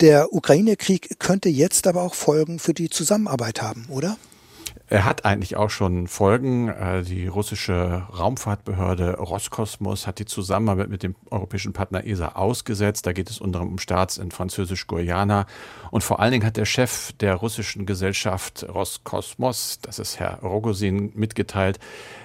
Der 0.00 0.32
Ukraine-Krieg 0.32 1.18
könnte 1.18 1.48
jetzt 1.48 1.88
aber 1.88 2.02
auch 2.02 2.14
Folgen 2.14 2.60
für 2.60 2.72
die 2.72 2.88
Zusammenarbeit 2.88 3.60
haben, 3.62 3.86
oder? 3.88 4.16
Er 4.86 5.06
hat 5.06 5.24
eigentlich 5.24 5.56
auch 5.56 5.70
schon 5.70 6.08
Folgen. 6.08 6.68
Äh, 6.68 7.02
die 7.02 7.26
russische 7.26 8.02
Raumfahrtbehörde 8.18 9.16
Roskosmos 9.16 10.06
hat 10.06 10.18
die 10.18 10.26
Zusammenarbeit 10.26 10.90
mit 10.90 11.02
dem 11.02 11.14
europäischen 11.30 11.72
Partner 11.72 12.06
ESA 12.06 12.32
ausgesetzt. 12.34 13.06
Da 13.06 13.12
geht 13.12 13.30
es 13.30 13.40
unter 13.40 13.60
anderem 13.60 13.72
um 13.74 13.78
Starts 13.78 14.18
in 14.18 14.30
Französisch-Guyana. 14.30 15.46
Und 15.90 16.04
vor 16.04 16.20
allen 16.20 16.32
Dingen 16.32 16.46
hat 16.46 16.58
der 16.58 16.66
Chef 16.66 17.12
der 17.14 17.36
russischen 17.36 17.86
Gesellschaft 17.86 18.66
Roskosmos, 18.68 19.78
das 19.80 19.98
ist 19.98 20.20
Herr 20.20 20.40
Rogosin, 20.40 21.12
mitgeteilt, 21.14 21.78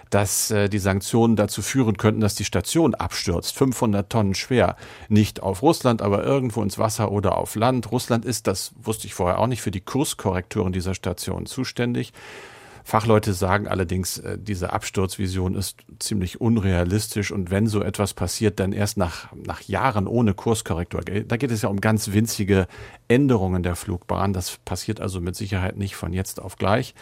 dass 0.09 0.51
äh, 0.51 0.69
die 0.69 0.79
Sanktionen 0.79 1.35
dazu 1.35 1.61
führen 1.61 1.97
könnten, 1.97 2.21
dass 2.21 2.35
die 2.35 2.45
Station 2.45 2.95
abstürzt, 2.95 3.55
500 3.55 4.09
Tonnen 4.09 4.35
schwer. 4.35 4.75
Nicht 5.07 5.41
auf 5.41 5.61
Russland, 5.61 6.01
aber 6.01 6.23
irgendwo 6.23 6.63
ins 6.63 6.77
Wasser 6.77 7.11
oder 7.11 7.37
auf 7.37 7.55
Land. 7.55 7.91
Russland 7.91 8.25
ist, 8.25 8.47
das 8.47 8.71
wusste 8.81 9.07
ich 9.07 9.13
vorher 9.13 9.39
auch 9.39 9.47
nicht, 9.47 9.61
für 9.61 9.71
die 9.71 9.81
Kurskorrekturen 9.81 10.73
dieser 10.73 10.95
Station 10.95 11.45
zuständig. 11.45 12.13
Fachleute 12.83 13.33
sagen 13.33 13.67
allerdings, 13.67 14.17
äh, 14.17 14.37
diese 14.39 14.73
Absturzvision 14.73 15.53
ist 15.53 15.77
ziemlich 15.99 16.41
unrealistisch 16.41 17.31
und 17.31 17.51
wenn 17.51 17.67
so 17.67 17.83
etwas 17.83 18.15
passiert, 18.15 18.59
dann 18.59 18.73
erst 18.73 18.97
nach, 18.97 19.31
nach 19.35 19.61
Jahren 19.61 20.07
ohne 20.07 20.33
Kurskorrektur. 20.33 21.01
Da 21.01 21.37
geht 21.37 21.51
es 21.51 21.61
ja 21.61 21.69
um 21.69 21.81
ganz 21.81 22.13
winzige 22.13 22.67
Änderungen 23.07 23.61
der 23.61 23.75
Flugbahn. 23.75 24.33
Das 24.33 24.57
passiert 24.65 25.01
also 25.01 25.21
mit 25.21 25.35
Sicherheit 25.35 25.77
nicht 25.77 25.95
von 25.95 26.13
jetzt 26.13 26.41
auf 26.41 26.55
gleich. 26.55 26.95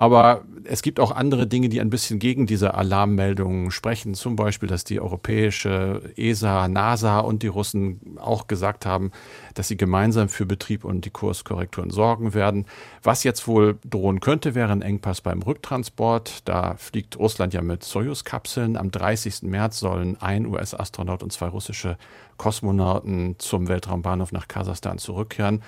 Aber 0.00 0.44
es 0.64 0.80
gibt 0.80 0.98
auch 0.98 1.10
andere 1.10 1.46
Dinge, 1.46 1.68
die 1.68 1.78
ein 1.78 1.90
bisschen 1.90 2.18
gegen 2.18 2.46
diese 2.46 2.72
Alarmmeldungen 2.72 3.70
sprechen. 3.70 4.14
Zum 4.14 4.34
Beispiel, 4.34 4.66
dass 4.66 4.82
die 4.82 4.98
europäische 4.98 6.00
ESA, 6.16 6.68
NASA 6.68 7.18
und 7.18 7.42
die 7.42 7.48
Russen 7.48 8.16
auch 8.18 8.46
gesagt 8.46 8.86
haben, 8.86 9.10
dass 9.52 9.68
sie 9.68 9.76
gemeinsam 9.76 10.30
für 10.30 10.46
Betrieb 10.46 10.86
und 10.86 11.04
die 11.04 11.10
Kurskorrekturen 11.10 11.90
sorgen 11.90 12.32
werden. 12.32 12.64
Was 13.02 13.24
jetzt 13.24 13.46
wohl 13.46 13.78
drohen 13.84 14.20
könnte, 14.20 14.54
wäre 14.54 14.72
ein 14.72 14.80
Engpass 14.80 15.20
beim 15.20 15.42
Rücktransport. 15.42 16.48
Da 16.48 16.76
fliegt 16.78 17.18
Russland 17.18 17.52
ja 17.52 17.60
mit 17.60 17.84
Soyuz-Kapseln. 17.84 18.78
Am 18.78 18.90
30. 18.90 19.42
März 19.42 19.80
sollen 19.80 20.16
ein 20.18 20.46
US-Astronaut 20.46 21.22
und 21.22 21.30
zwei 21.30 21.48
russische 21.48 21.98
Kosmonauten 22.38 23.34
zum 23.38 23.68
Weltraumbahnhof 23.68 24.32
nach 24.32 24.48
Kasachstan 24.48 24.96
zurückkehren 24.96 25.60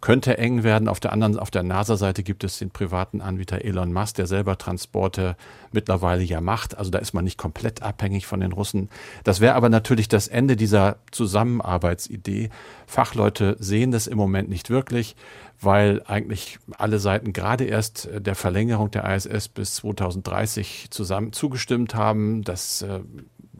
könnte 0.00 0.38
eng 0.38 0.62
werden. 0.62 0.88
Auf 0.88 1.00
der 1.00 1.12
anderen, 1.12 1.38
auf 1.38 1.50
der 1.50 1.62
NASA-Seite 1.62 2.22
gibt 2.22 2.44
es 2.44 2.58
den 2.58 2.70
privaten 2.70 3.20
Anbieter 3.20 3.64
Elon 3.64 3.92
Musk, 3.92 4.16
der 4.16 4.26
selber 4.26 4.56
Transporte 4.56 5.36
mittlerweile 5.72 6.22
ja 6.22 6.40
macht. 6.40 6.78
Also 6.78 6.90
da 6.90 6.98
ist 6.98 7.12
man 7.12 7.24
nicht 7.24 7.38
komplett 7.38 7.82
abhängig 7.82 8.26
von 8.26 8.40
den 8.40 8.52
Russen. 8.52 8.88
Das 9.24 9.40
wäre 9.40 9.54
aber 9.54 9.68
natürlich 9.68 10.08
das 10.08 10.28
Ende 10.28 10.56
dieser 10.56 10.96
Zusammenarbeitsidee. 11.10 12.50
Fachleute 12.86 13.56
sehen 13.60 13.90
das 13.90 14.06
im 14.06 14.16
Moment 14.16 14.48
nicht 14.48 14.70
wirklich, 14.70 15.16
weil 15.60 16.02
eigentlich 16.06 16.58
alle 16.78 16.98
Seiten 16.98 17.32
gerade 17.32 17.64
erst 17.64 18.08
der 18.12 18.34
Verlängerung 18.34 18.90
der 18.90 19.04
ISS 19.14 19.48
bis 19.48 19.74
2030 19.76 20.88
zusammen 20.90 21.32
zugestimmt 21.32 21.94
haben. 21.94 22.42
Das 22.42 22.82
äh, 22.82 23.00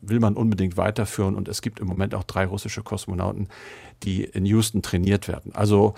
will 0.00 0.20
man 0.20 0.34
unbedingt 0.34 0.76
weiterführen 0.76 1.34
und 1.34 1.48
es 1.48 1.62
gibt 1.62 1.80
im 1.80 1.86
Moment 1.86 2.14
auch 2.14 2.24
drei 2.24 2.46
russische 2.46 2.82
Kosmonauten, 2.82 3.48
die 4.02 4.24
in 4.24 4.46
Houston 4.46 4.82
trainiert 4.82 5.28
werden. 5.28 5.54
Also 5.54 5.94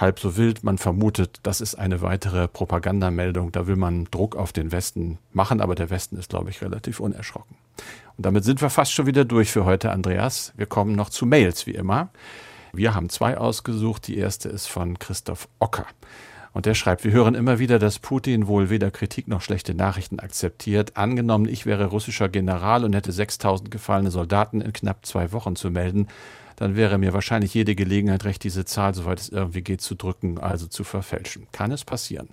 halb 0.00 0.18
so 0.18 0.36
wild. 0.36 0.64
Man 0.64 0.78
vermutet, 0.78 1.40
das 1.42 1.60
ist 1.60 1.74
eine 1.74 2.02
weitere 2.02 2.48
Propagandameldung. 2.48 3.52
Da 3.52 3.66
will 3.66 3.76
man 3.76 4.06
Druck 4.10 4.36
auf 4.36 4.52
den 4.52 4.72
Westen 4.72 5.18
machen, 5.32 5.60
aber 5.60 5.74
der 5.74 5.90
Westen 5.90 6.16
ist, 6.16 6.30
glaube 6.30 6.50
ich, 6.50 6.62
relativ 6.62 7.00
unerschrocken. 7.00 7.56
Und 8.16 8.26
damit 8.26 8.44
sind 8.44 8.60
wir 8.60 8.70
fast 8.70 8.92
schon 8.92 9.06
wieder 9.06 9.24
durch 9.24 9.50
für 9.50 9.64
heute, 9.64 9.90
Andreas. 9.90 10.52
Wir 10.56 10.66
kommen 10.66 10.94
noch 10.94 11.10
zu 11.10 11.26
Mails, 11.26 11.66
wie 11.66 11.74
immer. 11.74 12.10
Wir 12.72 12.94
haben 12.94 13.08
zwei 13.08 13.36
ausgesucht. 13.36 14.06
Die 14.06 14.16
erste 14.16 14.48
ist 14.48 14.66
von 14.66 14.98
Christoph 14.98 15.48
Ocker. 15.58 15.86
Und 16.52 16.66
der 16.66 16.74
schreibt, 16.74 17.04
wir 17.04 17.12
hören 17.12 17.34
immer 17.34 17.58
wieder, 17.60 17.78
dass 17.78 18.00
Putin 18.00 18.48
wohl 18.48 18.70
weder 18.70 18.90
Kritik 18.90 19.28
noch 19.28 19.40
schlechte 19.40 19.74
Nachrichten 19.74 20.18
akzeptiert. 20.18 20.96
Angenommen, 20.96 21.48
ich 21.48 21.64
wäre 21.64 21.86
russischer 21.86 22.28
General 22.28 22.84
und 22.84 22.94
hätte 22.94 23.12
6000 23.12 23.70
gefallene 23.70 24.10
Soldaten 24.10 24.60
in 24.60 24.72
knapp 24.72 25.06
zwei 25.06 25.32
Wochen 25.32 25.54
zu 25.54 25.70
melden, 25.70 26.08
dann 26.60 26.76
wäre 26.76 26.98
mir 26.98 27.14
wahrscheinlich 27.14 27.54
jede 27.54 27.74
Gelegenheit 27.74 28.26
recht, 28.26 28.44
diese 28.44 28.66
Zahl, 28.66 28.94
soweit 28.94 29.18
es 29.18 29.30
irgendwie 29.30 29.62
geht, 29.62 29.80
zu 29.80 29.94
drücken, 29.94 30.38
also 30.38 30.66
zu 30.66 30.84
verfälschen. 30.84 31.46
Kann 31.52 31.72
es 31.72 31.86
passieren, 31.86 32.28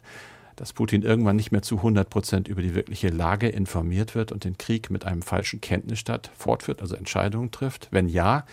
dass 0.58 0.74
Putin 0.74 1.02
irgendwann 1.02 1.38
nicht 1.38 1.54
mehr 1.54 1.62
zu 1.62 1.78
100 1.78 2.10
Prozent 2.10 2.50
über 2.50 2.62
die 2.62 2.76
wirkliche 2.76 3.08
Lage 3.08 3.48
informiert 3.48 4.16
wird 4.16 4.34
und 4.34 4.44
den 4.44 4.58
Krieg 4.58 4.90
mit 4.90 5.06
einem 5.06 5.22
falschen 5.22 5.62
Kenntnisstand 5.62 6.30
fortführt, 6.38 6.82
also 6.82 6.98
Entscheidungen 6.98 7.52
trifft? 7.52 7.88
Wenn 7.92 8.10
ja, 8.10 8.46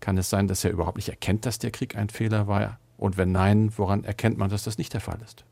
kann 0.00 0.18
es 0.18 0.30
sein, 0.30 0.48
dass 0.48 0.64
er 0.64 0.72
überhaupt 0.72 0.96
nicht 0.96 1.10
erkennt, 1.10 1.46
dass 1.46 1.60
der 1.60 1.70
Krieg 1.70 1.94
ein 1.94 2.08
Fehler 2.08 2.48
war? 2.48 2.80
Und 2.96 3.16
wenn 3.16 3.30
nein, 3.30 3.72
woran 3.76 4.02
erkennt 4.02 4.36
man, 4.36 4.50
dass 4.50 4.64
das 4.64 4.78
nicht 4.78 4.94
der 4.94 5.00
Fall 5.00 5.20
ist? 5.24 5.44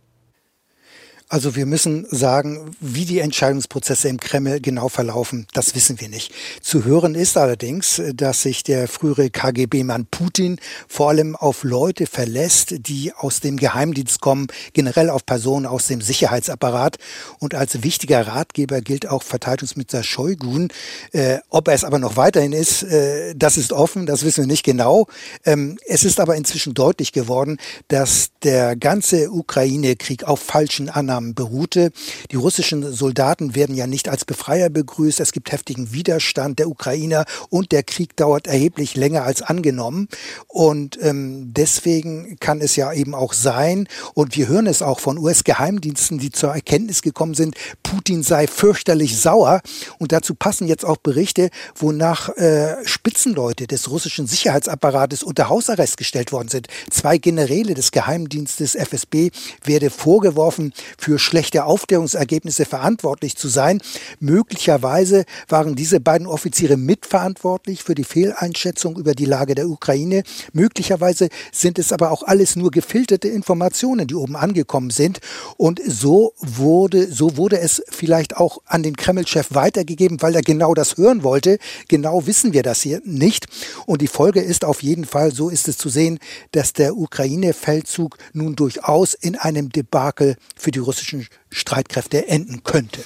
Also 1.31 1.55
wir 1.57 1.67
müssen 1.67 2.07
sagen, 2.11 2.71
wie 2.81 3.05
die 3.05 3.19
Entscheidungsprozesse 3.19 4.09
im 4.09 4.19
Kreml 4.19 4.61
genau 4.61 4.89
verlaufen, 4.89 5.47
das 5.53 5.75
wissen 5.75 6.01
wir 6.01 6.09
nicht. 6.09 6.33
Zu 6.63 6.87
hören 6.87 7.15
ist 7.15 7.37
allerdings, 7.37 8.01
dass 8.15 8.41
sich 8.41 8.63
der 8.63 8.89
frühere 8.89 9.29
KGB-Mann 9.29 10.07
Putin 10.11 10.59
vor 10.89 11.11
allem 11.11 11.37
auf 11.37 11.65
Leute 11.65 12.07
verlässt, 12.07 12.77
die 12.79 13.13
aus 13.13 13.41
dem 13.41 13.59
Geheimdienst 13.59 14.23
kommen, 14.23 14.47
generell 14.73 15.11
auf 15.11 15.27
Personen 15.27 15.67
aus 15.67 15.87
dem 15.87 16.01
Sicherheitsapparat. 16.01 16.97
Und 17.41 17.55
als 17.55 17.83
wichtiger 17.83 18.27
Ratgeber 18.27 18.81
gilt 18.81 19.07
auch 19.07 19.23
Verteidigungsminister 19.23 20.03
Shoigun. 20.05 20.69
Äh, 21.13 21.41
ob 21.51 21.69
er 21.69 21.75
es 21.75 21.85
aber 21.85 21.99
noch 21.99 22.17
weiterhin 22.17 22.55
ist, 22.55 22.85
äh, 22.85 23.35
das 23.37 23.59
ist 23.59 23.75
offen, 23.75 24.07
das 24.07 24.25
wissen 24.25 24.45
wir 24.45 24.49
nicht 24.49 24.65
genau. 24.65 25.09
Ähm, 25.45 25.79
es 25.87 26.05
ist 26.05 26.21
aber 26.21 26.37
inzwischen 26.37 26.73
deutlich 26.73 27.13
geworden, 27.13 27.59
dass 27.89 28.31
der 28.43 28.77
ganze 28.77 29.31
Ukraine-Krieg 29.31 30.25
auf 30.25 30.41
falschen 30.41 30.89
Annahmen 30.89 31.18
Maßnahmen 31.19 31.35
beruhte. 31.35 31.91
Die 32.31 32.37
russischen 32.37 32.93
Soldaten 32.93 33.55
werden 33.55 33.75
ja 33.75 33.87
nicht 33.87 34.09
als 34.09 34.25
Befreier 34.25 34.71
begrüßt. 34.71 35.21
Es 35.21 35.33
gibt 35.33 35.53
heftigen 35.53 35.93
Widerstand 35.93 36.59
der 36.59 36.69
Ukrainer 36.69 37.25
und 37.51 37.73
der 37.73 37.83
Krieg 37.83 38.17
dauert 38.17 38.47
erheblich 38.47 38.97
länger 38.97 39.25
als 39.25 39.43
angenommen. 39.43 40.09
Und 40.47 40.99
ähm, 41.03 41.53
deswegen 41.53 42.37
kann 42.41 42.61
es 42.61 42.77
ja 42.77 42.93
eben 42.93 43.15
auch 43.15 43.33
sein, 43.33 43.89
und 44.15 44.37
wir 44.37 44.49
hören 44.49 44.67
es 44.67 44.83
auch 44.83 45.01
von 45.01 45.19
US-Geheimdiensten, 45.19 46.19
die 46.19 46.31
zur 46.31 46.55
Erkenntnis 46.55 47.03
gekommen 47.03 47.35
sind, 47.35 47.57
Putin 47.83 48.23
sei 48.23 48.47
fürchterlich 48.47 49.19
sauer. 49.19 49.61
Und 49.99 50.13
dazu 50.13 50.35
passen 50.35 50.69
jetzt 50.69 50.85
auch 50.85 50.99
Berichte, 50.99 51.51
wonach 51.75 52.29
äh, 52.37 52.77
Spitzenleute 52.85 53.67
des 53.67 53.91
russischen 53.91 54.27
Sicherheitsapparates 54.27 55.23
unter 55.23 55.49
Hausarrest 55.49 55.97
gestellt 55.97 56.33
worden 56.33 56.49
sind. 56.49 56.69
Zwei 56.91 57.19
Generäle 57.19 57.75
des 57.75 57.91
Geheimdienstes 57.91 58.75
FSB 58.75 59.31
werde 59.65 59.91
vorgeworfen, 59.91 60.73
für 60.99 61.08
für 61.09 61.19
schlechte 61.19 61.65
Aufklärungsergebnisse 61.65 62.67
verantwortlich 62.67 63.35
zu 63.35 63.49
sein. 63.49 63.81
Möglicherweise 64.21 65.25
waren 65.49 65.75
diese 65.75 66.01
beiden 66.01 66.27
Offiziere 66.27 66.77
mitverantwortlich 66.77 67.83
für 67.83 67.95
die 67.95 68.05
Fehleinschätzung 68.05 68.99
über 68.99 69.15
die 69.15 69.25
Lage 69.25 69.55
der 69.55 69.71
Ukraine. 69.71 70.23
Möglicherweise 70.53 71.31
sind 71.51 71.79
es 71.79 71.95
aber 71.95 72.11
auch 72.11 72.25
alles 72.25 72.57
nur 72.57 72.71
gefilterte 72.71 73.29
Informationen, 73.29 74.07
die 74.07 74.17
oben 74.17 74.37
angekommen 74.37 74.91
sind. 74.91 75.21
Und 75.57 75.81
so 75.87 76.35
wurde, 76.41 77.11
so 77.11 77.39
wurde 77.39 77.59
es 77.59 77.83
vielleicht 77.89 78.37
auch 78.37 78.59
an 78.67 78.83
den 78.83 78.95
Kreml-Chef 78.95 79.55
weitergegeben, 79.55 80.21
weil 80.21 80.35
er 80.35 80.43
genau 80.43 80.75
das 80.75 80.99
hören 80.99 81.23
wollte. 81.23 81.59
Genau 81.89 82.27
wissen 82.27 82.53
wir 82.53 82.63
das 82.63 82.83
hier 82.83 83.01
nicht. 83.07 83.47
Und 83.87 84.03
die 84.03 84.09
Folge 84.09 84.43
ist 84.43 84.63
auf 84.63 84.83
jeden 84.83 85.07
Fall, 85.07 85.33
so 85.33 85.49
ist 85.49 85.69
es 85.69 85.79
zu 85.79 85.89
sehen, 85.89 86.19
dass 86.53 86.75
der 86.75 86.99
Ukraine-Feldzug 86.99 88.19
nun 88.35 88.57
durchaus 88.57 89.15
in 89.15 89.37
einem 89.37 89.71
Debakel 89.71 90.37
für 90.55 90.71
die 90.71 90.81
russischen 90.81 90.98
russischen 90.99 91.27
Streitkräfte 91.51 92.29
enden 92.29 92.65
könnte. 92.65 93.03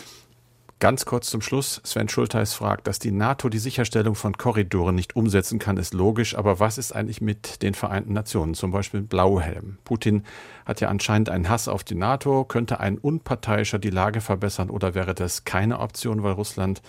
Ganz 0.78 1.04
kurz 1.04 1.30
zum 1.30 1.42
Schluss. 1.42 1.80
Sven 1.84 2.08
Schulteis 2.08 2.54
fragt, 2.54 2.88
dass 2.88 2.98
die 2.98 3.12
NATO 3.12 3.48
die 3.48 3.60
Sicherstellung 3.60 4.16
von 4.16 4.36
Korridoren 4.36 4.96
nicht 4.96 5.14
umsetzen 5.14 5.60
kann, 5.60 5.76
ist 5.76 5.94
logisch. 5.94 6.36
Aber 6.36 6.58
was 6.58 6.76
ist 6.76 6.92
eigentlich 6.92 7.20
mit 7.20 7.62
den 7.62 7.74
Vereinten 7.74 8.14
Nationen, 8.14 8.54
zum 8.54 8.72
Beispiel 8.72 9.00
Blauhelm? 9.00 9.78
Putin 9.84 10.24
hat 10.66 10.80
ja 10.80 10.88
anscheinend 10.88 11.28
einen 11.28 11.48
Hass 11.48 11.68
auf 11.68 11.84
die 11.84 11.94
NATO. 11.94 12.44
Könnte 12.44 12.80
ein 12.80 12.98
Unparteiischer 12.98 13.78
die 13.78 13.90
Lage 13.90 14.20
verbessern 14.20 14.70
oder 14.70 14.94
wäre 14.94 15.14
das 15.14 15.44
keine 15.44 15.78
Option, 15.78 16.24
weil 16.24 16.32
Russland 16.32 16.82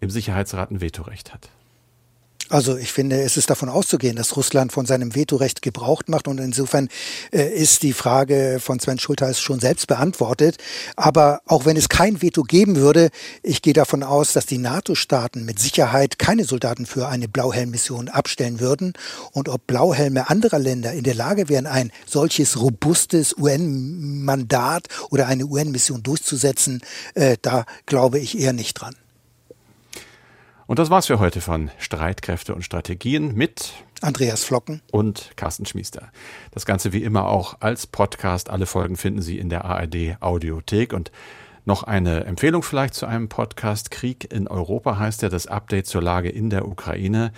im 0.00 0.08
Sicherheitsrat 0.08 0.70
ein 0.70 0.80
Vetorecht 0.80 1.34
hat? 1.34 1.50
Also 2.50 2.76
ich 2.76 2.92
finde, 2.92 3.22
es 3.22 3.38
ist 3.38 3.48
davon 3.48 3.70
auszugehen, 3.70 4.16
dass 4.16 4.36
Russland 4.36 4.70
von 4.70 4.84
seinem 4.84 5.14
Vetorecht 5.14 5.62
Gebrauch 5.62 6.02
macht 6.08 6.28
und 6.28 6.38
insofern 6.38 6.88
äh, 7.32 7.48
ist 7.48 7.82
die 7.82 7.94
Frage 7.94 8.58
von 8.60 8.78
Sven 8.78 8.98
Schulteis 8.98 9.40
schon 9.40 9.60
selbst 9.60 9.86
beantwortet. 9.86 10.58
Aber 10.94 11.40
auch 11.46 11.64
wenn 11.64 11.76
es 11.76 11.88
kein 11.88 12.20
Veto 12.20 12.42
geben 12.42 12.76
würde, 12.76 13.08
ich 13.42 13.62
gehe 13.62 13.72
davon 13.72 14.02
aus, 14.02 14.34
dass 14.34 14.44
die 14.44 14.58
NATO-Staaten 14.58 15.46
mit 15.46 15.58
Sicherheit 15.58 16.18
keine 16.18 16.44
Soldaten 16.44 16.84
für 16.84 17.08
eine 17.08 17.28
Blauhelm-Mission 17.28 18.08
abstellen 18.08 18.60
würden. 18.60 18.92
Und 19.32 19.48
ob 19.48 19.66
Blauhelme 19.66 20.28
anderer 20.28 20.58
Länder 20.58 20.92
in 20.92 21.04
der 21.04 21.14
Lage 21.14 21.48
wären, 21.48 21.66
ein 21.66 21.92
solches 22.06 22.60
robustes 22.60 23.34
UN-Mandat 23.38 24.88
oder 25.10 25.28
eine 25.28 25.46
UN-Mission 25.46 26.02
durchzusetzen, 26.02 26.82
äh, 27.14 27.38
da 27.40 27.64
glaube 27.86 28.18
ich 28.18 28.38
eher 28.38 28.52
nicht 28.52 28.74
dran. 28.74 28.94
Und 30.66 30.78
das 30.78 30.88
war's 30.88 31.06
für 31.06 31.18
heute 31.18 31.42
von 31.42 31.70
Streitkräfte 31.78 32.54
und 32.54 32.62
Strategien 32.62 33.34
mit 33.34 33.74
Andreas 34.00 34.44
Flocken 34.44 34.80
und 34.90 35.32
Carsten 35.36 35.66
Schmiester. 35.66 36.10
Das 36.52 36.64
Ganze 36.64 36.94
wie 36.94 37.02
immer 37.02 37.28
auch 37.28 37.58
als 37.60 37.86
Podcast. 37.86 38.48
Alle 38.48 38.64
Folgen 38.64 38.96
finden 38.96 39.20
Sie 39.20 39.38
in 39.38 39.50
der 39.50 39.66
ARD 39.66 40.16
Audiothek 40.20 40.94
und 40.94 41.12
noch 41.66 41.82
eine 41.82 42.24
Empfehlung 42.24 42.62
vielleicht 42.62 42.94
zu 42.94 43.04
einem 43.04 43.28
Podcast. 43.28 43.90
Krieg 43.90 44.32
in 44.32 44.48
Europa 44.48 44.98
heißt 44.98 45.20
ja 45.20 45.28
das 45.28 45.46
Update 45.46 45.86
zur 45.86 46.00
Lage 46.00 46.30
in 46.30 46.48
der 46.48 46.66
Ukraine. 46.66 47.32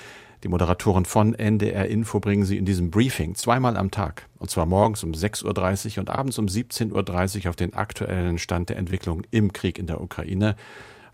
Die 0.45 0.49
Moderatoren 0.49 1.05
von 1.05 1.35
NDR 1.35 1.87
Info 1.89 2.21
bringen 2.21 2.45
Sie 2.45 2.59
in 2.59 2.65
diesem 2.65 2.93
Briefing 2.93 3.35
zweimal 3.35 3.77
am 3.77 3.91
Tag. 3.91 4.29
Und 4.39 4.51
zwar 4.51 4.67
morgens 4.67 5.03
um 5.03 5.11
6.30 5.11 5.95
Uhr 5.95 5.99
und 5.99 6.11
abends 6.11 6.39
um 6.39 6.47
17.30 6.47 7.45
Uhr 7.45 7.51
auf 7.51 7.57
den 7.57 7.75
aktuellen 7.75 8.39
Stand 8.39 8.69
der 8.69 8.77
Entwicklung 8.77 9.23
im 9.33 9.53
Krieg 9.53 9.81
in 9.81 9.89
der 9.89 10.01
Ukraine. 10.01 10.55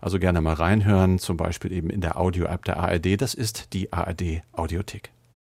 Also 0.03 0.19
gerne 0.19 0.41
mal 0.41 0.55
reinhören, 0.55 1.17
zum 1.17 1.37
Beispiel 1.37 1.71
eben 1.71 1.89
in 1.89 2.01
der 2.01 2.19
Audio-App 2.19 2.65
der 2.65 2.75
ARD. 2.75 3.21
Das 3.21 3.33
ist 3.33 3.71
die 3.71 3.93
ARD 3.93 4.41
Audiothek. 4.51 5.13